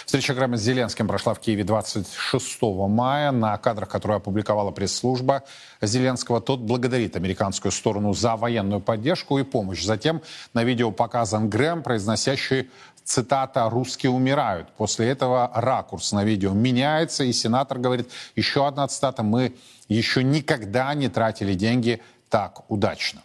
[0.04, 3.32] Встреча Грэма с Зеленским прошла в Киеве 26 мая.
[3.32, 5.44] На кадрах, которые опубликовала пресс-служба
[5.80, 9.82] Зеленского, тот благодарит американскую сторону за военную поддержку и помощь.
[9.82, 10.20] Затем
[10.52, 12.68] на видео показан Грэм, произносящий
[13.04, 14.68] цитата «русские умирают».
[14.76, 19.54] После этого ракурс на видео меняется, и сенатор говорит, еще одна цитата, мы
[19.88, 23.22] еще никогда не тратили деньги так удачно.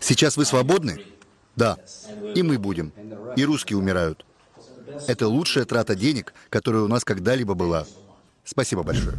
[0.00, 1.04] Сейчас вы свободны?
[1.56, 1.76] Да.
[2.34, 2.92] И мы будем.
[3.36, 4.24] И русские умирают.
[5.06, 7.86] Это лучшая трата денег, которая у нас когда-либо была.
[8.44, 9.16] Спасибо большое.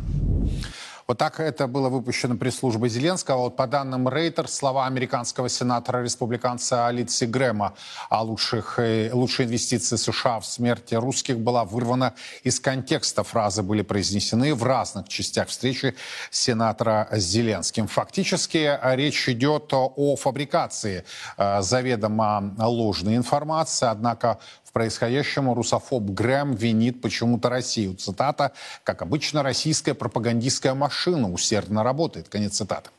[1.11, 3.39] Вот так это было выпущено пресс-службой Зеленского.
[3.39, 7.73] Вот по данным Рейтер, слова американского сенатора-республиканца Алитси Грэма
[8.09, 12.13] о лучших, э, лучшей инвестиции США в смерти русских была вырвана
[12.45, 13.23] из контекста.
[13.23, 15.95] Фразы были произнесены в разных частях встречи
[16.29, 17.87] сенатора с Зеленским.
[17.87, 21.03] Фактически э, речь идет о фабрикации
[21.35, 24.39] э, заведомо ложной информации, однако
[24.71, 27.95] в происходящем русофоб Грэм винит почему-то Россию.
[27.95, 28.53] Цитата,
[28.85, 32.29] как обычно, российская пропагандистская машина усердно работает.
[32.29, 32.89] Конец цитаты.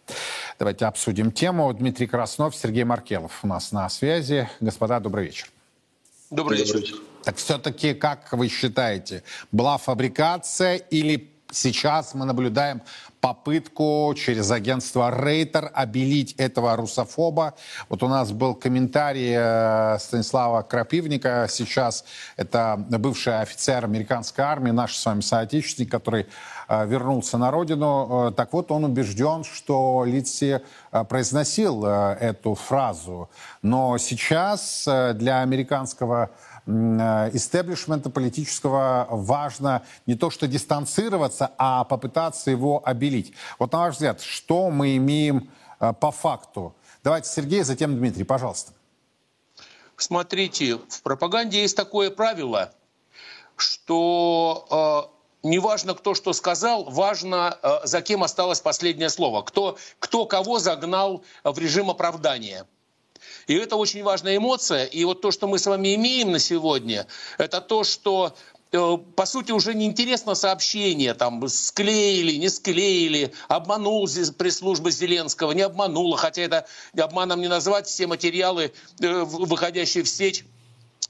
[0.59, 1.73] Давайте обсудим тему.
[1.73, 4.51] Дмитрий Краснов, Сергей Маркелов у нас на связи.
[4.61, 5.51] Господа, добрый вечер.
[6.29, 6.83] Добрый вечер.
[7.25, 12.83] Так все-таки, как вы считаете, была фабрикация или сейчас мы наблюдаем
[13.23, 17.55] попытку через агентство Рейтер обелить этого русофоба.
[17.89, 21.47] Вот у нас был комментарий э, Станислава Крапивника.
[21.49, 22.05] Сейчас
[22.37, 26.27] это бывший офицер американской армии, наш с вами соотечественник, который
[26.69, 28.31] э, вернулся на родину.
[28.31, 30.61] Э, так вот, он убежден, что Литси
[31.09, 33.31] произносил эту фразу.
[33.63, 34.83] Но сейчас
[35.15, 36.31] для американского
[36.67, 43.33] истеблишмента политического важно не то что дистанцироваться, а попытаться его обелить.
[43.59, 46.75] Вот на ваш взгляд, что мы имеем э, по факту?
[47.03, 48.73] Давайте Сергей, затем Дмитрий, пожалуйста.
[49.97, 52.73] Смотрите, в пропаганде есть такое правило,
[53.57, 55.11] что
[55.43, 60.59] э, неважно, кто что сказал, важно, э, за кем осталось последнее слово, кто, кто кого
[60.59, 62.67] загнал в режим оправдания.
[63.47, 64.85] И это очень важная эмоция.
[64.85, 67.07] И вот то, что мы с вами имеем на сегодня,
[67.39, 68.35] это то, что
[68.73, 75.63] э, по сути, уже не интересно сообщение, там, склеили, не склеили, обманул пресс-служба Зеленского, не
[75.63, 80.45] обманула, хотя это обманом не назвать, все материалы, э, выходящие в сеть,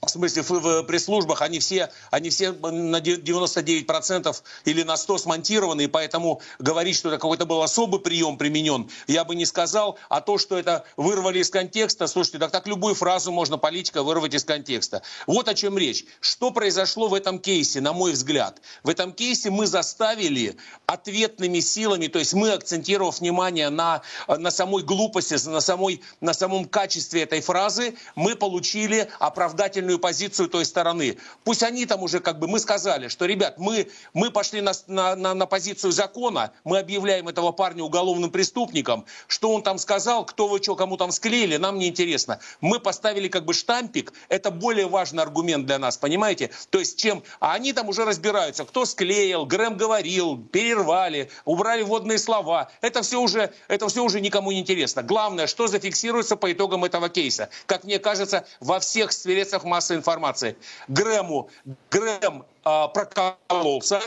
[0.05, 4.35] в смысле в пресс-службах, они все, они все на 99%
[4.65, 9.23] или на 100 смонтированы, и поэтому говорить, что это какой-то был особый прием применен, я
[9.23, 13.31] бы не сказал, а то, что это вырвали из контекста, слушайте, так, так любую фразу
[13.31, 15.01] можно политика вырвать из контекста.
[15.27, 16.05] Вот о чем речь.
[16.19, 18.61] Что произошло в этом кейсе, на мой взгляд?
[18.83, 24.83] В этом кейсе мы заставили ответными силами, то есть мы, акцентировав внимание на, на самой
[24.83, 31.17] глупости, на, самой, на самом качестве этой фразы, мы получили оправдательную правильную позицию той стороны.
[31.43, 35.15] Пусть они там уже как бы, мы сказали, что, ребят, мы, мы пошли на, на,
[35.15, 40.47] на, на позицию закона, мы объявляем этого парня уголовным преступником, что он там сказал, кто
[40.47, 42.39] вы что, кому там склеили, нам не интересно.
[42.61, 46.49] Мы поставили как бы штампик, это более важный аргумент для нас, понимаете?
[46.69, 52.17] То есть чем, а они там уже разбираются, кто склеил, Грэм говорил, перервали, убрали вводные
[52.17, 52.69] слова.
[52.81, 55.03] Это все уже, это все уже никому не интересно.
[55.03, 57.49] Главное, что зафиксируется по итогам этого кейса.
[57.65, 60.55] Как мне кажется, во всех средствах массовой массовой информации.
[60.87, 61.49] Грэму,
[61.91, 64.01] Грэм э, прокололся,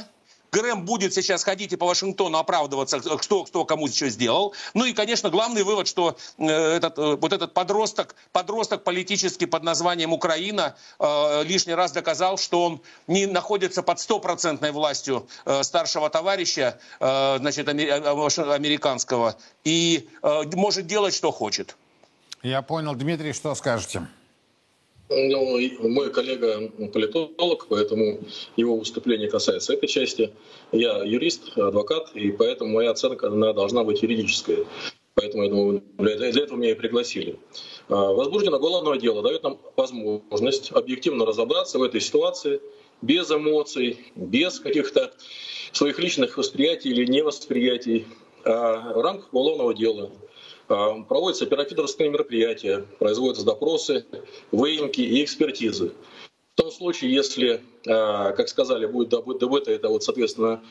[0.52, 4.54] Грэм будет сейчас ходить и по Вашингтону оправдываться, кто, кто кому что сделал.
[4.72, 9.64] Ну и, конечно, главный вывод, что э, этот, э, вот этот подросток, подросток политический под
[9.64, 16.08] названием Украина э, лишний раз доказал, что он не находится под стопроцентной властью э, старшего
[16.08, 21.76] товарища, э, значит, э, американского, и э, может делать, что хочет.
[22.42, 22.94] Я понял.
[22.94, 24.06] Дмитрий, что скажете?
[25.08, 28.20] Ну, мой коллега политолог, поэтому
[28.56, 30.32] его выступление касается этой части.
[30.72, 34.64] Я юрист, адвокат, и поэтому моя оценка она должна быть юридическая.
[35.14, 37.38] Поэтому, я думаю, для этого меня и пригласили.
[37.88, 42.60] А, возбуждено уголовное дело дает нам возможность объективно разобраться в этой ситуации
[43.00, 45.12] без эмоций, без каких-то
[45.72, 48.06] своих личных восприятий или невосприятий.
[48.44, 50.10] А в рамках уголовного дела
[50.66, 54.06] проводятся оперативно-розыскные мероприятия, производятся допросы,
[54.52, 55.92] выемки и экспертизы.
[56.54, 60.62] В том случае, если, а, как сказали, будет добыта это вот, соответственно,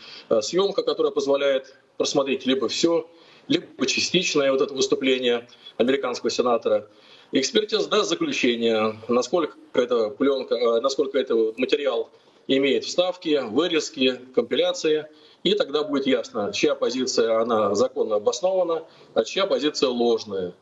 [0.42, 3.08] съемка, которая позволяет просмотреть либо все,
[3.48, 6.90] либо частичное вот это выступление американского сенатора,
[7.32, 12.10] экспертиза даст заключение, насколько эта пленка, насколько этот материал
[12.48, 15.08] имеет вставки, вырезки, компиляции–
[15.46, 20.54] и тогда будет ясно, чья позиция она законно обоснована, а чья позиция ложная.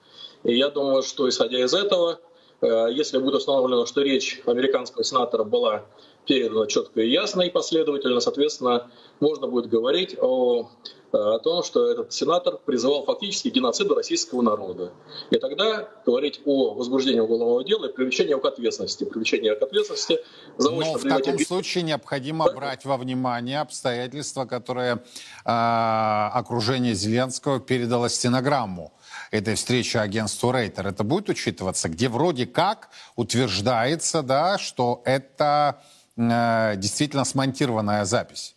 [0.44, 2.20] И я думаю, что исходя из этого,
[2.60, 5.86] э, если будет установлено, что речь американского сенатора была
[6.26, 10.70] передана четко и ясно и последовательно, соответственно, можно будет говорить о
[11.14, 14.92] о том, что этот сенатор призывал фактически к геноциду российского народа.
[15.30, 19.04] И тогда говорить о возбуждении уголовного дела и привлечении его к ответственности.
[19.04, 20.20] Привлечение к ответственности
[20.58, 21.48] заочно Но в таком обид...
[21.48, 22.54] случае необходимо да?
[22.54, 25.00] брать во внимание обстоятельства, которые э,
[25.46, 28.92] окружение Зеленского передало стенограмму
[29.30, 30.88] этой встречи агентству Рейтер.
[30.88, 38.56] Это будет учитываться, где вроде как утверждается, да, что это э, действительно смонтированная запись.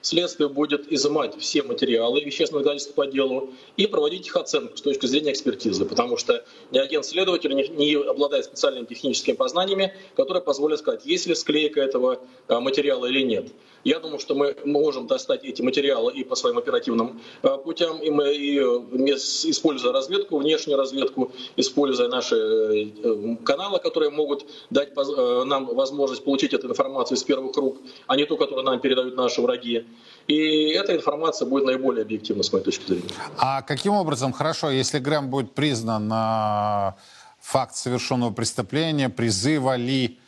[0.00, 5.06] Следствие будет изымать все материалы вещественных доказательств по делу и проводить их оценку с точки
[5.06, 10.78] зрения экспертизы, потому что ни один следователь не, не обладает специальными техническими познаниями, которые позволят
[10.78, 13.52] сказать, есть ли склейка этого а, материала или нет.
[13.84, 18.10] Я думаю, что мы можем достать эти материалы и по своим оперативным а, путям, и
[18.10, 25.66] мы, и, используя разведку, внешнюю разведку, используя наши э, каналы, которые могут дать э, нам
[25.66, 29.73] возможность получить эту информацию из первых рук, а не ту, которую нам передают наши враги.
[30.26, 33.08] И эта информация будет наиболее объективна, с моей точки зрения.
[33.36, 36.96] А каким образом, хорошо, если Грэм будет признан на
[37.40, 40.18] факт совершенного преступления, призыва ли,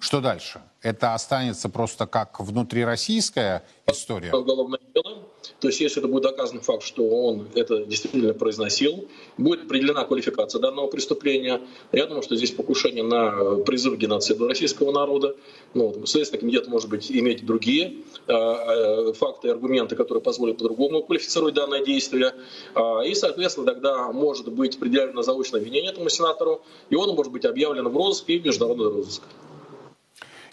[0.00, 0.60] что дальше?
[0.86, 4.32] Это останется просто как внутрироссийская история?
[4.32, 5.26] Уголовное дело
[5.60, 10.60] то есть, если это будет доказан факт, что он это действительно произносил, будет определена квалификация
[10.60, 11.60] данного преступления.
[11.92, 15.34] Я думаю, что здесь покушение на призыв к геноциду российского народа.
[15.74, 17.94] Ну, вот, Следственный комитет может быть иметь другие
[18.26, 22.34] э, э, факты и аргументы, которые позволят по-другому квалифицировать данное действие.
[22.74, 27.44] Э, и, соответственно, тогда может быть предъявлено заочное обвинение этому сенатору, и он может быть
[27.44, 29.22] объявлен в розыск и в международный розыск.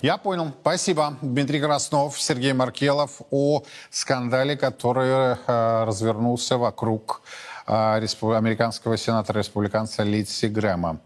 [0.04, 0.52] Я понял.
[0.60, 1.16] Спасибо.
[1.22, 7.22] Дмитрий Краснов, Сергей Маркелов о скандале, который э, развернулся вокруг
[7.66, 11.00] э, американского сенатора республиканца Литси Грэма.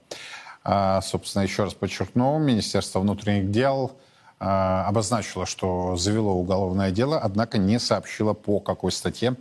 [0.65, 3.91] Э, собственно, еще раз подчеркну, Министерство внутренних дел
[4.39, 9.35] э, обозначило, что завело уголовное дело, однако не сообщило по какой статье.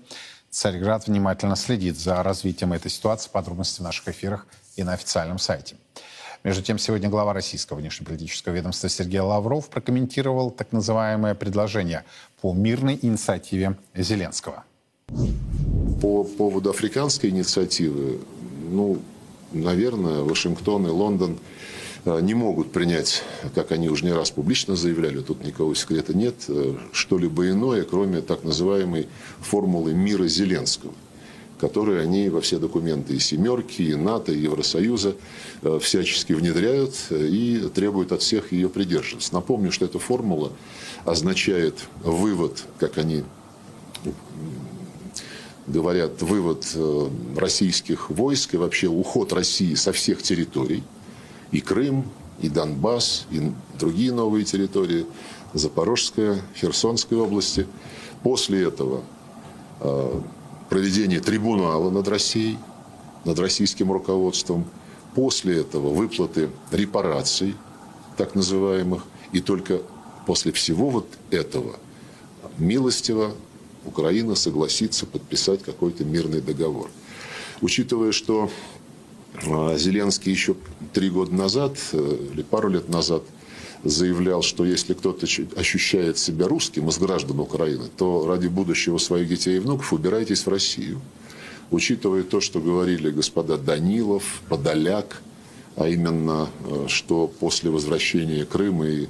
[0.51, 3.31] Царьград внимательно следит за развитием этой ситуации.
[3.31, 5.77] Подробности в наших эфирах и на официальном сайте.
[6.45, 12.05] Между тем, сегодня глава российского внешнеполитического ведомства Сергей Лавров прокомментировал так называемое предложение
[12.41, 14.65] по мирной инициативе Зеленского.
[16.01, 18.21] По поводу африканской инициативы,
[18.71, 19.01] ну,
[19.53, 21.39] наверное, Вашингтон и Лондон
[22.05, 23.23] э, не могут принять,
[23.55, 28.21] как они уже не раз публично заявляли, тут никакого секрета нет, э, что-либо иное, кроме
[28.21, 29.09] так называемой
[29.41, 30.93] формулы мира Зеленского
[31.59, 35.17] которые они во все документы и «семерки», и НАТО, и Евросоюза
[35.63, 39.33] э, всячески внедряют э, и требуют от всех ее придерживаться.
[39.35, 40.53] Напомню, что эта формула
[41.05, 43.25] означает вывод, как они
[45.67, 50.83] говорят, вывод э, российских войск и вообще уход России со всех территорий,
[51.53, 52.05] и Крым,
[52.41, 55.07] и Донбасс, и другие новые территории,
[55.55, 57.67] Запорожская, Херсонская области.
[58.23, 59.03] После этого
[60.69, 62.59] проведение трибунала над Россией,
[63.25, 64.67] над российским руководством.
[65.15, 67.55] После этого выплаты репараций,
[68.17, 69.05] так называемых.
[69.33, 69.81] И только
[70.27, 71.77] после всего вот этого
[72.59, 73.33] милостиво
[73.85, 76.91] Украина согласится подписать какой-то мирный договор.
[77.61, 78.51] Учитывая, что
[79.47, 80.57] а, Зеленский еще
[80.93, 83.23] три года назад э, или пару лет назад–
[83.85, 89.57] заявлял, что если кто-то ощущает себя русским из граждан Украины, то ради будущего своих детей
[89.57, 91.01] и внуков убирайтесь в Россию.
[91.71, 95.23] Учитывая то, что говорили господа Данилов, Подоляк,
[95.77, 99.09] а именно, э, что после возвращения Крыма и э,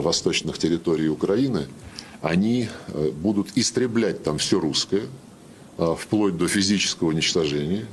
[0.00, 1.66] восточных территорий Украины
[2.20, 5.04] они э, будут истреблять там все русское,
[5.78, 7.86] э, вплоть до физического уничтожения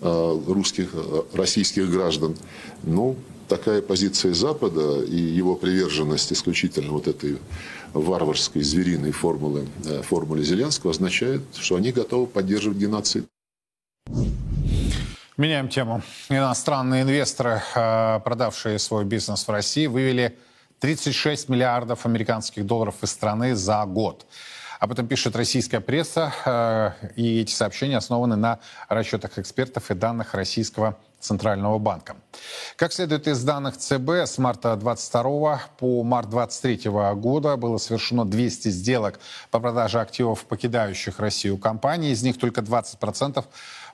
[0.00, 0.94] русских,
[1.32, 2.36] российских граждан.
[2.84, 3.16] Ну,
[3.48, 7.38] такая позиция Запада и его приверженность исключительно вот этой
[7.92, 13.26] варварской звериной формулы, э, формуле Зеленского означает, что они готовы поддерживать геноцид.
[15.36, 16.02] Меняем тему.
[16.28, 20.36] Иностранные инвесторы, э, продавшие свой бизнес в России, вывели
[20.80, 24.26] 36 миллиардов американских долларов из страны за год.
[24.80, 30.34] Об этом пишет российская пресса, э, и эти сообщения основаны на расчетах экспертов и данных
[30.34, 32.16] российского Центрального банка.
[32.76, 38.68] Как следует из данных ЦБ, с марта 22 по март 23 года было совершено 200
[38.68, 39.18] сделок
[39.50, 42.10] по продаже активов покидающих Россию компаний.
[42.10, 43.44] Из них только 20%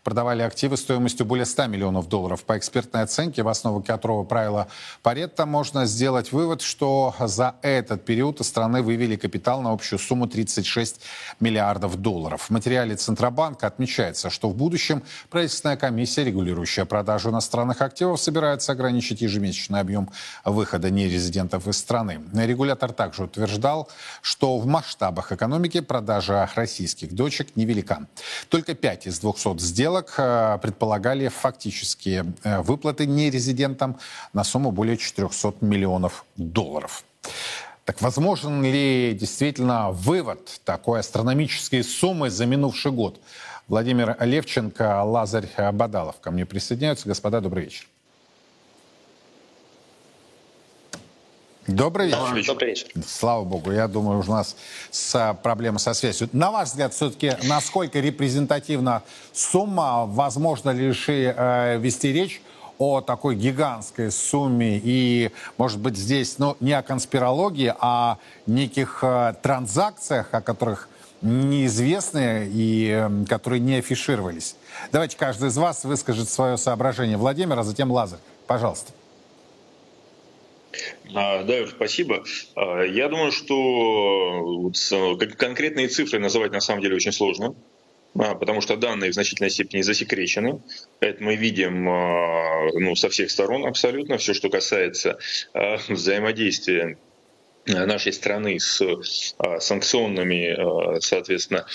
[0.04, 2.44] продавали активы стоимостью более 100 миллионов долларов.
[2.44, 4.68] По экспертной оценке, в основу которого правила
[5.02, 10.26] Паретта, можно сделать вывод, что за этот период из страны вывели капитал на общую сумму
[10.28, 11.00] 36
[11.40, 12.42] миллиардов долларов.
[12.42, 19.22] В материале Центробанка отмечается, что в будущем правительственная комиссия, регулирующая продажу иностранных активов, собирается ограничить
[19.22, 20.10] ежемесячный объем
[20.44, 22.20] выхода нерезидентов из страны.
[22.34, 23.88] Регулятор также утверждал,
[24.20, 28.06] что в масштабах экономики продажа российских дочек невелика.
[28.50, 33.96] Только 5 из 200 сделок сделок э, предполагали фактические э, выплаты нерезидентам
[34.32, 37.04] на сумму более 400 миллионов долларов.
[37.84, 43.20] Так возможен ли действительно вывод такой астрономической суммы за минувший год?
[43.68, 47.08] Владимир Левченко, Лазарь Бадалов ко мне присоединяются.
[47.08, 47.86] Господа, добрый вечер.
[51.66, 52.44] Добрый вечер.
[52.46, 52.88] Добрый вечер.
[53.06, 54.54] Слава богу, я думаю, у нас
[54.90, 56.28] с, проблемы со связью.
[56.32, 59.02] На ваш взгляд, все-таки, насколько репрезентативна
[59.32, 60.04] сумма?
[60.04, 62.42] Возможно ли э, вести речь
[62.78, 69.34] о такой гигантской сумме и, может быть, здесь ну, не о конспирологии, а неких э,
[69.42, 70.90] транзакциях, о которых
[71.22, 74.56] неизвестные и э, которые не афишировались.
[74.92, 77.16] Давайте каждый из вас выскажет свое соображение.
[77.16, 78.20] Владимир, а затем Лазарь.
[78.46, 78.92] Пожалуйста.
[81.14, 82.24] А, да, спасибо.
[82.54, 84.72] А, я думаю, что
[85.36, 87.54] конкретные цифры называть на самом деле очень сложно
[88.16, 90.60] а, потому что данные в значительной степени засекречены.
[91.00, 94.18] Это мы видим ну, со всех сторон абсолютно.
[94.18, 95.18] Все, что касается
[95.88, 96.96] взаимодействия
[97.66, 98.80] нашей страны с
[99.58, 101.66] санкционными, соответственно,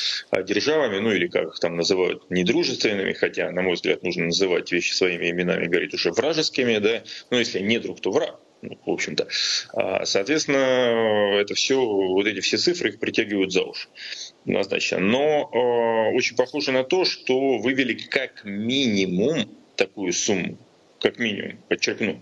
[0.43, 4.93] державами, ну или как их там называют, недружественными, хотя, на мой взгляд, нужно называть вещи
[4.93, 9.28] своими именами, говорить уже вражескими, да, ну если не друг, то враг в общем-то.
[9.74, 13.88] А, соответственно, это все, вот эти все цифры их притягивают за уши
[14.45, 14.99] однозначно.
[14.99, 20.57] Но э, очень похоже на то, что вывели как минимум такую сумму,
[20.99, 22.20] как минимум, подчеркну,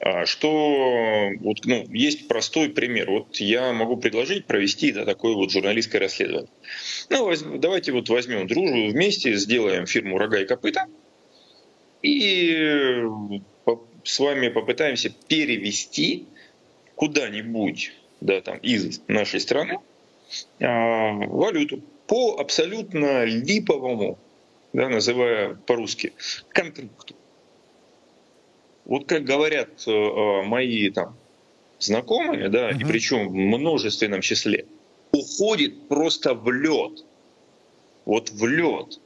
[0.00, 3.10] а, что вот, ну, есть простой пример.
[3.10, 6.50] Вот я могу предложить провести да, такое вот журналистское расследование.
[7.10, 10.86] Ну, воз, давайте вот возьмем дружбу вместе, сделаем фирму «Рога и копыта»,
[12.02, 13.02] и
[14.04, 16.26] с вами попытаемся перевести
[16.94, 19.78] куда-нибудь да, там, из нашей страны
[20.60, 24.18] а, валюту по абсолютно липовому,
[24.72, 26.12] да, называя по-русски,
[26.48, 27.14] контракту.
[28.84, 31.16] Вот как говорят э, мои там
[31.78, 32.80] знакомые, да, uh-huh.
[32.80, 34.66] и причем в множественном числе,
[35.12, 37.04] уходит просто в лед.
[38.04, 38.98] Вот в лед.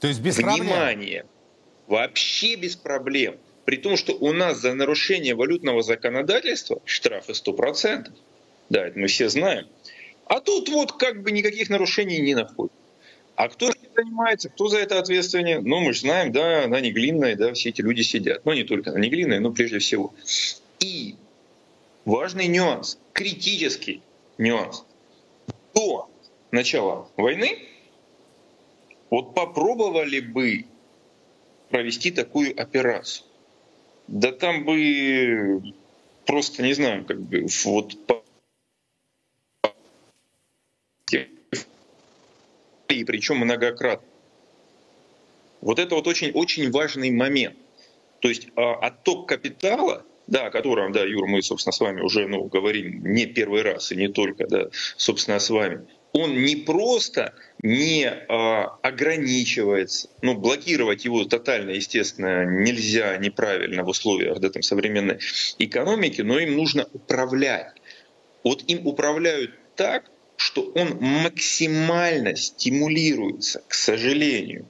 [0.00, 1.20] То есть без Внимание.
[1.20, 1.26] Проблем.
[1.88, 3.36] Вообще без проблем.
[3.64, 8.10] При том, что у нас за нарушение валютного законодательства штрафы 100%.
[8.70, 9.68] Да, это мы все знаем.
[10.26, 12.72] А тут вот как бы никаких нарушений не находят.
[13.36, 15.64] А кто этим занимается, кто за это ответственен?
[15.64, 18.44] Ну, мы же знаем, да, на Неглинной, да, все эти люди сидят.
[18.44, 20.12] Ну, не только на Неглинной, но прежде всего.
[20.80, 21.16] И
[22.04, 24.02] важный нюанс, критический
[24.38, 24.84] нюанс.
[25.74, 26.10] До
[26.50, 27.58] начала войны
[29.08, 30.66] вот попробовали бы
[31.70, 33.26] провести такую операцию
[34.08, 35.62] да там бы
[36.26, 37.94] просто, не знаю, как бы вот
[42.88, 44.06] и причем многократно.
[45.60, 47.56] Вот это вот очень-очень важный момент.
[48.20, 52.26] То есть а, отток капитала, да, о котором, да, Юр, мы, собственно, с вами уже
[52.26, 57.34] ну, говорим не первый раз и не только, да, собственно, с вами, он не просто
[57.62, 65.18] не а, ограничивается, ну, блокировать его тотально, естественно, нельзя неправильно в условиях да, там, современной
[65.58, 67.72] экономики, но им нужно управлять.
[68.44, 74.68] Вот им управляют так, что он максимально стимулируется, к сожалению.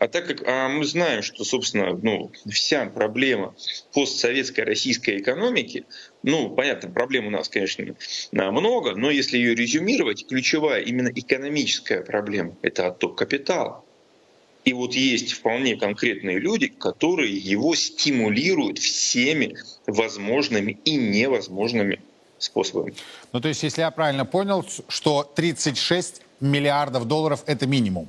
[0.00, 3.54] А так как а мы знаем, что, собственно, ну, вся проблема
[3.92, 5.84] постсоветской российской экономики,
[6.22, 7.84] ну, понятно, проблем у нас, конечно,
[8.32, 13.84] много, но если ее резюмировать, ключевая именно экономическая проблема— это отток капитала.
[14.64, 22.00] И вот есть вполне конкретные люди, которые его стимулируют всеми возможными и невозможными
[22.38, 22.94] способами.
[23.32, 28.08] Ну, то есть, если я правильно понял, что 36 миллиардов долларов– это минимум,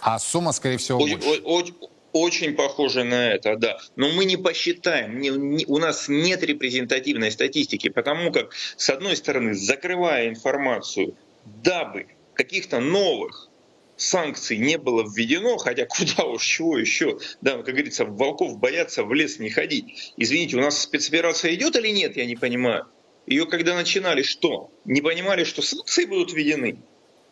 [0.00, 1.40] а сумма, скорее всего, очень, больше.
[1.42, 1.74] Очень,
[2.12, 3.78] очень похоже на это, да.
[3.96, 9.16] Но мы не посчитаем, не, не, у нас нет репрезентативной статистики, потому как, с одной
[9.16, 13.48] стороны, закрывая информацию, дабы каких-то новых
[13.96, 19.12] санкций не было введено, хотя куда уж чего еще, да, как говорится, волков боятся в
[19.12, 20.14] лес не ходить.
[20.16, 22.86] Извините, у нас спецоперация идет или нет, я не понимаю.
[23.26, 24.72] Ее когда начинали, что?
[24.84, 26.78] Не понимали, что санкции будут введены?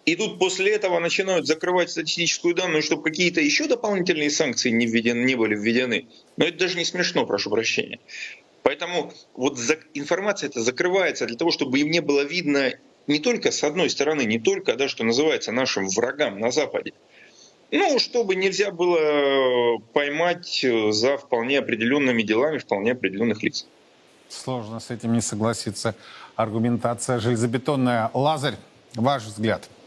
[0.09, 5.23] И тут после этого начинают закрывать статистическую данную, чтобы какие-то еще дополнительные санкции не, введены,
[5.23, 6.07] не были введены.
[6.39, 7.99] Но это даже не смешно, прошу прощения.
[8.63, 9.59] Поэтому вот
[9.93, 12.73] информация эта закрывается для того, чтобы им не было видно
[13.07, 16.95] не только с одной стороны, не только, да, что называется, нашим врагам на Западе,
[17.71, 23.67] ну, чтобы нельзя было поймать за вполне определенными делами вполне определенных лиц.
[24.31, 25.95] Сложно с этим не согласиться.
[26.35, 28.11] Аргументация железобетонная.
[28.15, 28.57] Лазарь,
[28.95, 29.69] ваш взгляд–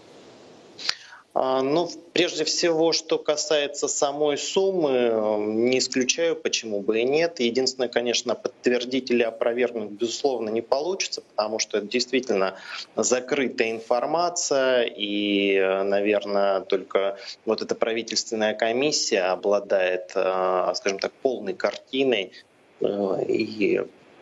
[1.33, 7.39] ну, прежде всего, что касается самой суммы, не исключаю, почему бы и нет.
[7.39, 12.55] Единственное, конечно, подтвердить или опровергнуть, безусловно, не получится, потому что это действительно
[12.97, 22.33] закрытая информация, и, наверное, только вот эта правительственная комиссия обладает, а, скажем так, полной картиной
[22.81, 23.81] э, и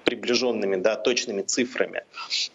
[0.09, 2.03] приближенными, да, точными цифрами.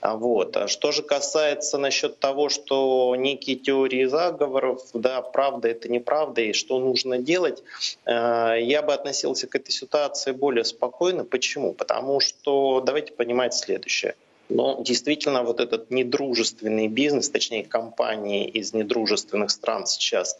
[0.01, 0.57] А вот.
[0.57, 6.53] А что же касается насчет того, что некие теории заговоров, да, правда это неправда, и
[6.53, 7.63] что нужно делать,
[8.07, 11.25] э, я бы относился к этой ситуации более спокойно.
[11.25, 11.73] Почему?
[11.73, 14.17] Потому что давайте понимать следующее.
[14.49, 20.39] Но действительно вот этот недружественный бизнес, точнее компании из недружественных стран сейчас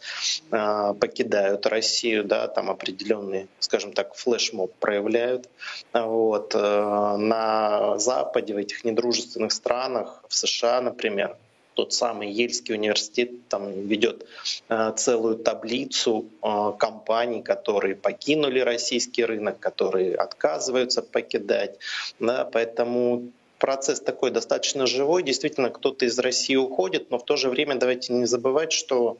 [0.51, 5.49] э, покидают Россию, да, там определенные, скажем так, флешмоб проявляют.
[5.93, 6.53] Вот.
[6.55, 11.35] Э, на Западе, в этих недружественных странах, в США, например,
[11.75, 14.25] тот самый Ельский университет там ведет
[14.69, 21.77] э, целую таблицу э, компаний, которые покинули российский рынок, которые отказываются покидать.
[22.19, 25.23] Да, поэтому процесс такой достаточно живой.
[25.23, 29.17] Действительно, кто-то из России уходит, но в то же время давайте не забывать, что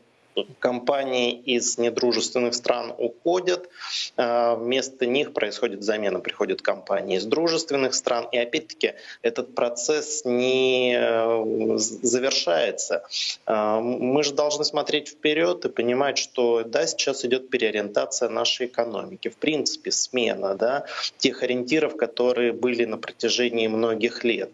[0.60, 3.70] компании из недружественных стран уходят,
[4.18, 10.96] а, вместо них происходит замена, приходят компании из дружественных стран, и опять-таки этот процесс не
[10.98, 13.04] э, завершается.
[13.46, 19.30] А, мы же должны смотреть вперед и понимать, что да, сейчас идет переориентация нашей экономики,
[19.30, 20.86] в принципе смена да,
[21.18, 24.52] тех ориентиров, которые были на протяжении многих лет.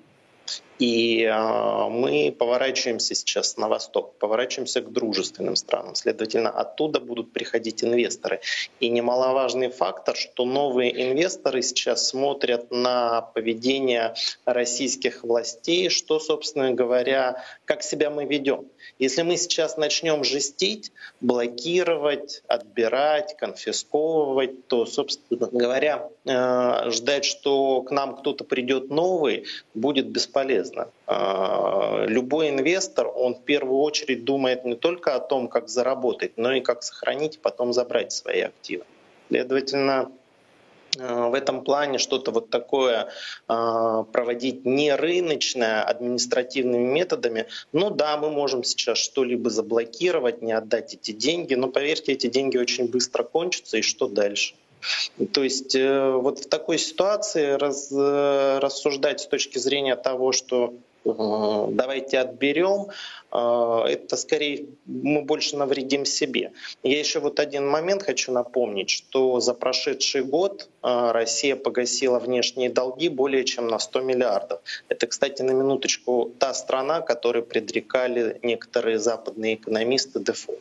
[0.82, 5.94] И э, мы поворачиваемся сейчас на восток, поворачиваемся к дружественным странам.
[5.94, 8.42] Следовательно, оттуда будут приходить инвесторы.
[8.80, 14.16] И немаловажный фактор, что новые инвесторы сейчас смотрят на поведение
[14.46, 18.66] российских властей, что, собственно говоря, как себя мы ведем.
[18.98, 27.92] Если мы сейчас начнем жестить, блокировать, отбирать, конфисковывать, то, собственно говоря, э, ждать, что к
[27.92, 29.46] нам кто-то придет новый,
[29.76, 30.88] будет бесполезно бесполезно.
[31.08, 36.54] А, любой инвестор, он в первую очередь думает не только о том, как заработать, но
[36.54, 38.84] и как сохранить потом забрать свои активы.
[39.30, 40.12] Следовательно,
[41.00, 43.10] а, в этом плане что-то вот такое
[43.48, 47.48] а, проводить не рыночное административными методами.
[47.74, 52.58] Ну да, мы можем сейчас что-либо заблокировать, не отдать эти деньги, но поверьте, эти деньги
[52.58, 54.56] очень быстро кончатся, и что дальше?
[55.34, 60.74] То есть э, вот в такой ситуации раз, э, рассуждать с точки зрения того, что
[61.06, 62.88] э, давайте отберем,
[63.34, 66.52] это скорее мы больше навредим себе.
[66.84, 73.08] Я еще вот один момент хочу напомнить, что за прошедший год Россия погасила внешние долги
[73.08, 74.60] более чем на 100 миллиардов.
[74.90, 80.60] Это, кстати, на минуточку та страна, которой предрекали некоторые западные экономисты дефолт.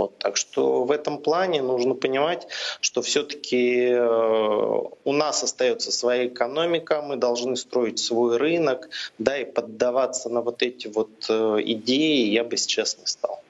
[0.00, 2.46] Вот, так что в этом плане нужно понимать,
[2.80, 8.88] что все-таки э, у нас остается своя экономика, мы должны строить свой рынок,
[9.18, 13.42] да, и поддаваться на вот эти вот э, идеи я бы сейчас не стал.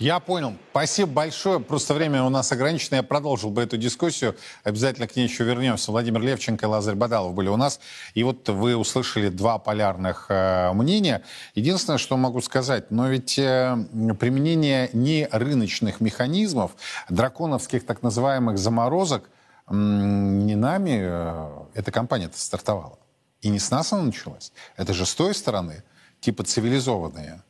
[0.00, 0.56] Я понял.
[0.70, 1.60] Спасибо большое.
[1.60, 2.96] Просто время у нас ограничено.
[2.96, 4.34] Я продолжил бы эту дискуссию.
[4.64, 5.90] Обязательно к ней еще вернемся.
[5.90, 7.80] Владимир Левченко и Лазарь Бадалов были у нас.
[8.14, 11.22] И вот вы услышали два полярных э, мнения.
[11.54, 13.76] Единственное, что могу сказать, но ведь э,
[14.18, 16.70] применение не рыночных механизмов,
[17.10, 19.28] драконовских так называемых заморозок,
[19.68, 22.98] э, не нами э, эта компания-то стартовала.
[23.42, 24.50] И не с нас она началась.
[24.78, 25.84] Это же с той стороны,
[26.22, 27.42] типа цивилизованные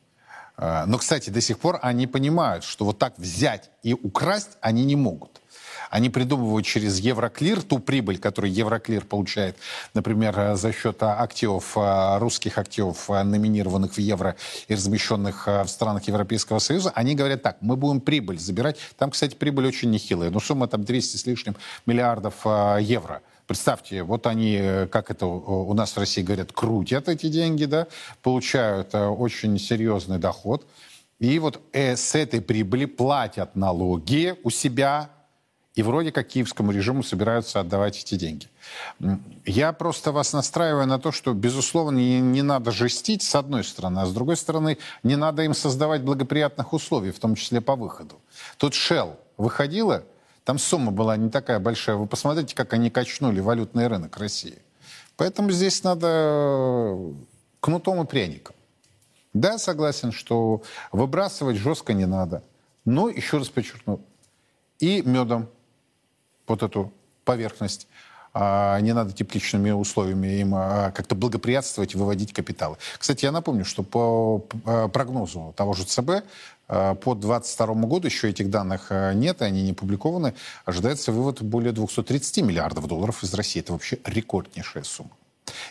[0.61, 4.95] но, кстати, до сих пор они понимают, что вот так взять и украсть они не
[4.95, 5.41] могут.
[5.91, 9.57] Они придумывают через Евроклир ту прибыль, которую Евроклир получает,
[9.93, 14.37] например, э, за счет активов, э, русских активов, номинированных в евро
[14.69, 16.93] и размещенных в странах Европейского Союза.
[16.95, 18.77] Они говорят так, мы будем прибыль забирать.
[18.97, 20.29] Там, кстати, прибыль очень нехилая.
[20.29, 22.35] Ну, сумма там 200 с лишним миллиардов
[22.79, 23.21] евро.
[23.47, 27.87] Представьте, вот они, э, как это у нас в России говорят, крутят эти деньги, да,
[28.21, 30.65] получают э, очень серьезный доход.
[31.19, 35.09] И вот э, с этой прибыли платят налоги у себя,
[35.75, 38.47] и вроде как киевскому режиму собираются отдавать эти деньги.
[39.45, 43.99] Я просто вас настраиваю на то, что, безусловно, не, не надо жестить, с одной стороны,
[43.99, 48.19] а с другой стороны, не надо им создавать благоприятных условий, в том числе по выходу.
[48.57, 50.03] Тут Shell выходила
[50.51, 51.95] там сумма была не такая большая.
[51.95, 54.57] Вы посмотрите, как они качнули валютный рынок России.
[55.15, 57.13] Поэтому здесь надо э,
[57.61, 58.53] кнутом и пряником.
[59.33, 62.43] Да, согласен, что выбрасывать жестко не надо.
[62.83, 64.01] Но, еще раз подчеркну,
[64.79, 65.47] и медом
[66.47, 66.91] вот эту
[67.23, 67.87] поверхность
[68.33, 72.75] а, не надо тепличными условиями им а, как-то благоприятствовать, выводить капиталы.
[72.97, 76.25] Кстати, я напомню, что по э, прогнозу того же ЦБ
[76.71, 81.73] по 2022 году, еще этих данных э, нет, и они не публикованы, ожидается вывод более
[81.73, 83.59] 230 миллиардов долларов из России.
[83.59, 85.11] Это вообще рекорднейшая сумма.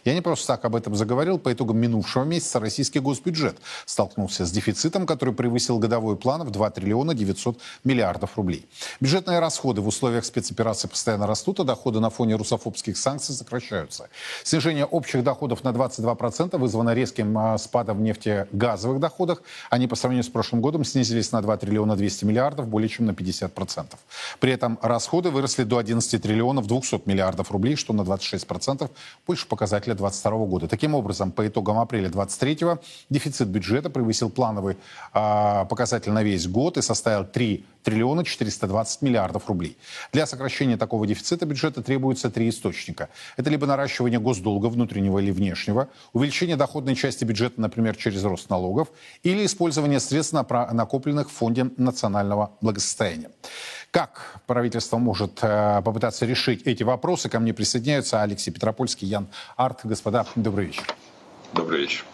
[0.05, 1.39] Я не просто так об этом заговорил.
[1.39, 6.71] По итогам минувшего месяца российский госбюджет столкнулся с дефицитом, который превысил годовой план в 2
[6.71, 8.69] триллиона 900 миллиардов рублей.
[9.01, 14.09] Бюджетные расходы в условиях спецоперации постоянно растут, а доходы на фоне русофобских санкций сокращаются.
[14.45, 19.43] Снижение общих доходов на 22% вызвано резким а, спадом в нефтегазовых доходах.
[19.71, 23.11] Они по сравнению с прошлым годом снизились на 2 триллиона 200 миллиардов, более чем на
[23.11, 23.95] 50%.
[24.39, 28.91] При этом расходы выросли до 11 триллионов 200 миллиардов рублей, что на 26%
[29.27, 30.69] больше показателей показателя 2022 года.
[30.69, 32.79] Таким образом, по итогам апреля 2023
[33.11, 34.77] дефицит бюджета превысил плановый
[35.15, 39.77] э, показатель на весь год и составил 3 триллиона 420 миллиардов рублей.
[40.13, 43.09] Для сокращения такого дефицита бюджета требуется три источника.
[43.39, 48.89] Это либо наращивание госдолга внутреннего или внешнего, увеличение доходной части бюджета, например, через рост налогов,
[49.25, 53.31] или использование средств, накопленных в Фонде национального благосостояния.
[53.91, 57.29] Как правительство может э, попытаться решить эти вопросы?
[57.29, 59.27] Ко мне присоединяются Алексей Петропольский, Ян
[59.57, 59.81] Арт.
[59.83, 60.85] Господа, добрый вечер.
[61.53, 62.05] Добрый вечер.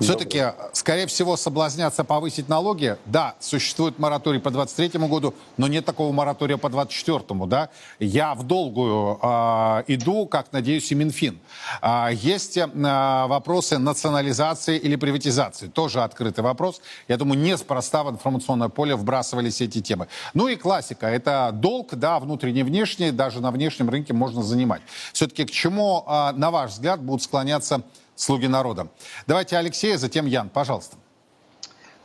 [0.00, 2.96] Все-таки, скорее всего, соблазняться повысить налоги.
[3.06, 7.70] Да, существует мораторий по 23 году, но нет такого моратория по 24 да.
[7.98, 11.38] Я в долгую э, иду, как, надеюсь, и Минфин.
[11.80, 15.68] Э, есть э, вопросы национализации или приватизации.
[15.68, 16.82] Тоже открытый вопрос.
[17.08, 20.08] Я думаю, неспроста в информационное поле вбрасывались эти темы.
[20.34, 21.06] Ну и классика.
[21.06, 23.12] Это долг, да, внутренний, внешний.
[23.12, 24.82] Даже на внешнем рынке можно занимать.
[25.14, 27.82] Все-таки к чему, э, на ваш взгляд, будут склоняться
[28.16, 28.88] «Слуги народа».
[29.26, 30.96] Давайте Алексея, затем Ян, пожалуйста.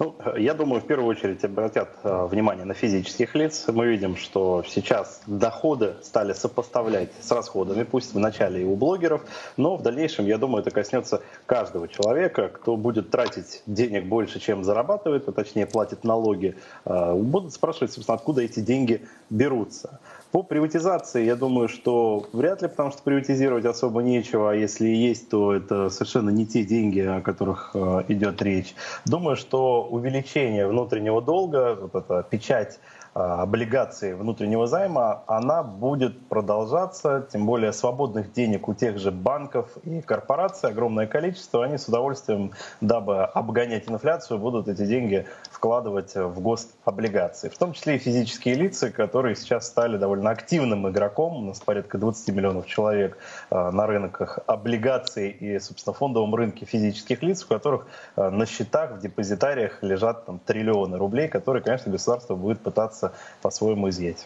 [0.01, 3.66] Ну, я думаю, в первую очередь обратят э, внимание на физических лиц.
[3.68, 9.22] Мы видим, что сейчас доходы стали сопоставлять с расходами, пусть вначале и у блогеров,
[9.57, 14.64] но в дальнейшем, я думаю, это коснется каждого человека, кто будет тратить денег больше, чем
[14.64, 16.55] зарабатывает, а точнее платит налоги,
[16.86, 19.99] э, будут спрашивать, собственно, откуда эти деньги берутся.
[20.32, 24.96] По приватизации, я думаю, что вряд ли, потому что приватизировать особо нечего, а если и
[24.96, 28.74] есть, то это совершенно не те деньги, о которых э, идет речь.
[29.06, 32.80] Думаю, что увеличение внутреннего долга, вот эта печать
[33.14, 40.01] облигаций внутреннего займа, она будет продолжаться, тем более свободных денег у тех же банков и
[40.01, 47.49] корпораций огромное количество, они с удовольствием, дабы обгонять инфляцию, будут эти деньги вкладывать в гособлигации.
[47.49, 51.97] В том числе и физические лица, которые сейчас стали довольно активным игроком, у нас порядка
[51.97, 53.18] 20 миллионов человек
[53.49, 58.93] а, на рынках облигаций и, собственно, фондовом рынке физических лиц, у которых а, на счетах
[58.93, 64.26] в депозитариях лежат там, триллионы рублей, которые, конечно, государство будет пытаться пытаться по-своему изъять.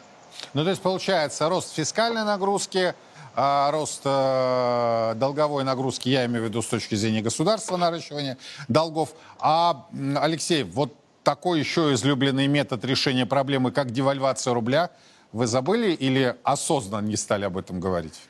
[0.54, 2.94] Ну, то есть получается рост фискальной нагрузки,
[3.36, 9.10] а рост э, долговой нагрузки, я имею в виду с точки зрения государства наращивания долгов.
[9.40, 14.90] А, Алексей, вот такой еще излюбленный метод решения проблемы, как девальвация рубля,
[15.34, 18.22] вы забыли или осознанно не стали об этом говорить?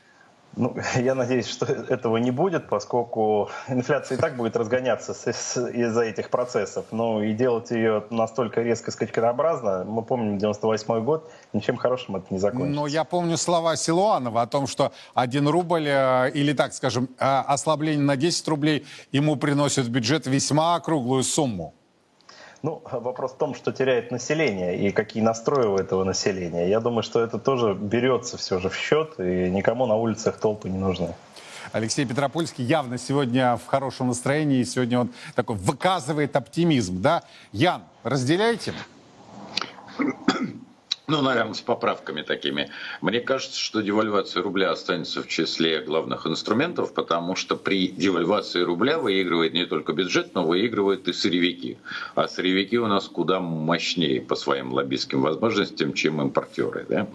[0.56, 6.30] Ну, я надеюсь, что этого не будет, поскольку инфляция и так будет разгоняться из-за этих
[6.30, 6.86] процессов.
[6.90, 12.38] Ну и делать ее настолько резко скачкообразно, мы помним 98 год, ничем хорошим это не
[12.38, 12.74] закончится.
[12.74, 17.24] Но я помню слова Силуанова о том, что один рубль, э, или так скажем, э,
[17.24, 21.75] ослабление на 10 рублей ему приносит в бюджет весьма круглую сумму.
[22.66, 26.68] Ну, вопрос в том, что теряет население и какие настрои у этого населения.
[26.68, 30.68] Я думаю, что это тоже берется все же в счет, и никому на улицах толпы
[30.68, 31.14] не нужны.
[31.70, 37.22] Алексей Петропольский явно сегодня в хорошем настроении, сегодня он такой выказывает оптимизм, да?
[37.52, 38.74] Ян, разделяете?
[41.08, 42.68] Ну, наверное, с поправками такими.
[43.00, 48.98] Мне кажется, что девальвация рубля останется в числе главных инструментов, потому что при девальвации рубля
[48.98, 51.78] выигрывает не только бюджет, но выигрывают и сырьевики.
[52.16, 56.86] А сырьевики у нас куда мощнее по своим лоббистским возможностям, чем импортеры.
[56.88, 57.06] Да?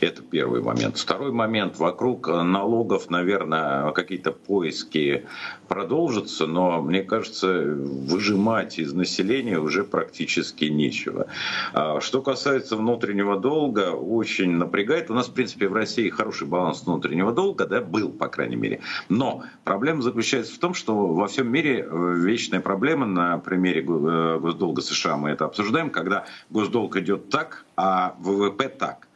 [0.00, 0.96] Это первый момент.
[0.96, 1.76] Второй момент.
[1.78, 5.26] Вокруг налогов, наверное, какие-то поиски
[5.70, 11.28] продолжатся, но, мне кажется, выжимать из населения уже практически нечего.
[11.72, 15.12] А что касается внутреннего долга очень напрягает.
[15.12, 18.80] У нас, в принципе, в России хороший баланс внутреннего долга, да, был, по крайней мере.
[19.08, 24.38] Но проблема заключается в том, что во всем мире э, вечная проблема на примере э,
[24.40, 29.06] госдолга США мы это обсуждаем, когда госдолг идет так, а ВВП так.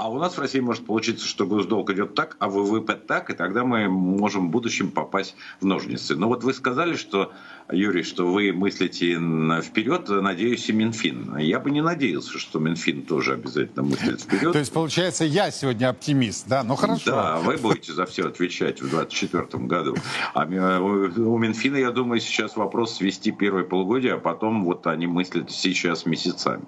[0.00, 3.34] А у нас в России может получиться, что госдолг идет так, а ВВП так, и
[3.34, 6.16] тогда мы можем в будущем попасть в ножницы.
[6.16, 7.32] Но вот вы сказали, что
[7.70, 9.16] Юрий, что вы мыслите
[9.62, 11.36] вперед, надеюсь, и Минфин.
[11.36, 14.54] Я бы не надеялся, что Минфин тоже обязательно мыслит вперед.
[14.54, 16.64] То есть, получается, я сегодня оптимист, да?
[16.64, 17.02] Ну, хорошо.
[17.04, 19.96] Да, вы будете за все отвечать в 2024 году.
[20.32, 20.46] А
[20.80, 26.06] у Минфина, я думаю, сейчас вопрос свести первое полугодие, а потом вот они мыслят сейчас
[26.06, 26.64] месяцами.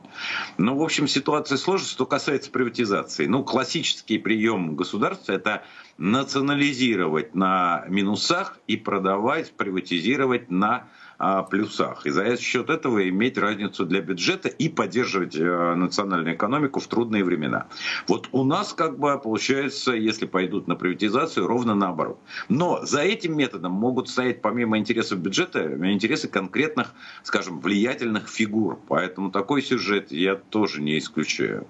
[0.58, 1.88] Ну, в общем, ситуация сложная.
[1.88, 3.21] Что касается приватизации.
[3.26, 5.62] Ну, классический прием государства– это
[5.98, 10.88] национализировать на минусах и продавать, приватизировать на
[11.24, 12.04] а, плюсах.
[12.04, 17.22] И за счет этого иметь разницу для бюджета и поддерживать э, национальную экономику в трудные
[17.22, 17.68] времена.
[18.08, 22.18] Вот у нас как бы получается, если пойдут на приватизацию, ровно наоборот.
[22.48, 25.62] Но за этим методом могут стоять помимо интересов бюджета
[25.92, 26.92] интересы конкретных,
[27.22, 28.80] скажем, влиятельных фигур.
[28.88, 31.68] Поэтому такой сюжет я тоже не исключаю.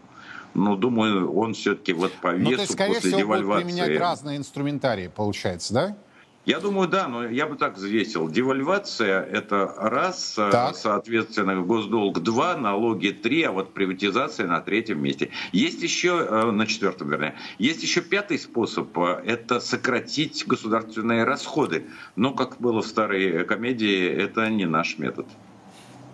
[0.54, 3.64] Но думаю, он все-таки вот по весу ну, то есть, скорее после всего, девальвации...
[3.64, 5.96] применять разные инструментарии, получается, да?
[6.44, 8.28] Я думаю, да, но я бы так взвесил.
[8.28, 10.74] Девальвация– это раз, так.
[10.74, 15.30] соответственно, госдолг– два, налоги– три, а вот приватизация на третьем месте.
[15.52, 21.86] Есть еще, э, на четвертом, вернее, есть еще пятый способ э,– это сократить государственные расходы.
[22.16, 25.28] Но, как было в старой комедии, это не наш метод.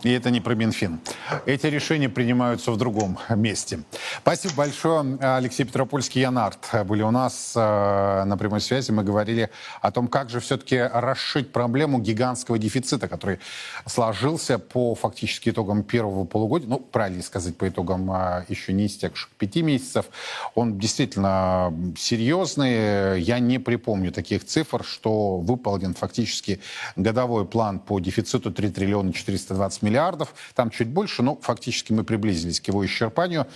[0.04, 1.00] И это не про Минфин.
[1.44, 3.80] Эти решения принимаются в другом месте.
[4.20, 5.18] Спасибо большое.
[5.20, 8.92] Алексей Петропольский и Янарт были у нас э, на прямой связи.
[8.92, 13.40] Мы говорили о том, как же все-таки расшить проблему гигантского дефицита, который
[13.86, 16.68] сложился по фактически итогам первого полугодия.
[16.68, 20.06] Ну, правильно сказать, по итогам э, еще не истекших пяти месяцев.
[20.54, 23.20] Он действительно серьезный.
[23.20, 26.60] Я не припомню таких цифр, что выполнен фактически
[26.94, 32.04] годовой план по дефициту 3 триллиона 420 миллионов миллиардов, там чуть больше, но фактически мы
[32.04, 33.46] приблизились к его исчерпанию.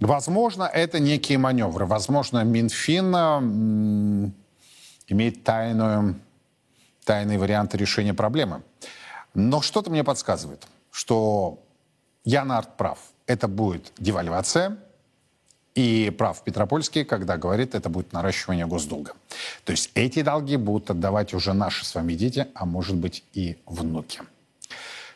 [0.00, 1.86] Возможно, это некие маневры.
[1.86, 3.14] Возможно, Минфин
[5.08, 6.16] имеет тайную,
[7.04, 8.62] тайные варианты решения проблемы.
[9.34, 11.58] Но что-то мне подсказывает, что
[12.24, 12.98] Ян Арт прав.
[13.26, 14.76] Это будет девальвация,
[15.74, 19.12] и прав Петропольский, когда говорит, это будет наращивание госдолга.
[19.64, 23.56] То есть эти долги будут отдавать уже наши с вами дети, а может быть и
[23.64, 24.20] внуки.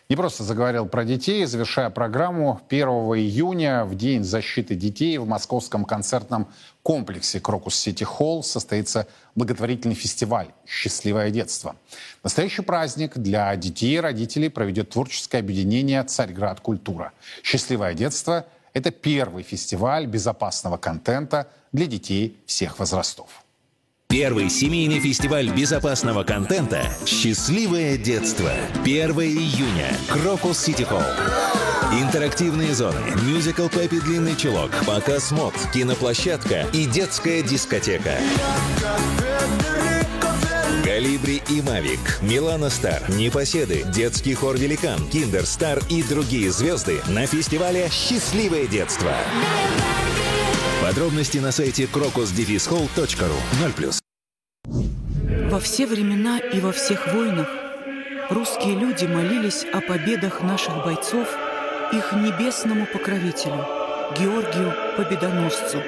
[0.09, 5.85] Не просто заговорил про детей, завершая программу 1 июня, в День защиты детей в московском
[5.85, 6.47] концертном
[6.85, 11.75] комплексе Крокус Сити Холл состоится благотворительный фестиваль «Счастливое детство».
[12.23, 17.13] Настоящий праздник для детей и родителей проведет творческое объединение «Царьград Культура».
[17.43, 23.46] «Счастливое детство»— это первый фестиваль безопасного контента для детей всех возрастов.
[24.09, 28.51] Первый семейный фестиваль безопасного контента «Счастливое детство».
[28.85, 29.97] 1 июня.
[30.09, 31.03] Крокус Сити Холл.
[32.01, 38.13] Интерактивные зоны, мюзикл «Пеппи Длинный чулок», показ мод, киноплощадка и детская дискотека.
[40.85, 47.27] Калибри и Мавик, Милана Стар, Непоседы, детский хор «Великан», Киндер Стар и другие звезды на
[47.27, 49.13] фестивале «Счастливое детство».
[50.87, 55.51] Подробности на сайте crocusdefishall.ru 0+.
[55.51, 57.49] Во все времена и во всех войнах
[58.30, 61.26] русские люди молились о победах наших бойцов
[61.93, 63.66] их небесному покровителю,
[64.16, 65.82] Георгию Победоносцу.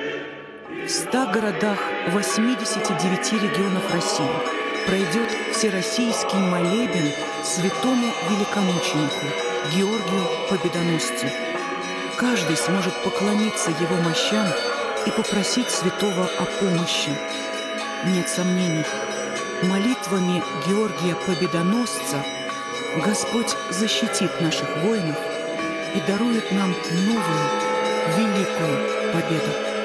[0.85, 1.79] В 100 городах
[2.09, 4.27] 89 регионов России
[4.89, 7.13] пройдет всероссийский молебен
[7.45, 9.27] святому великомученику
[9.77, 11.27] Георгию Победоносцу.
[12.17, 14.49] Каждый сможет поклониться его мощам–
[15.07, 17.11] и попросить святого о помощи.
[18.07, 18.85] Нет сомнений,
[19.63, 22.25] молитвами Георгия Победоносца
[23.05, 25.17] Господь защитит наших воинов
[25.95, 26.75] и дарует нам
[27.07, 27.69] новую
[28.17, 29.78] великую победу.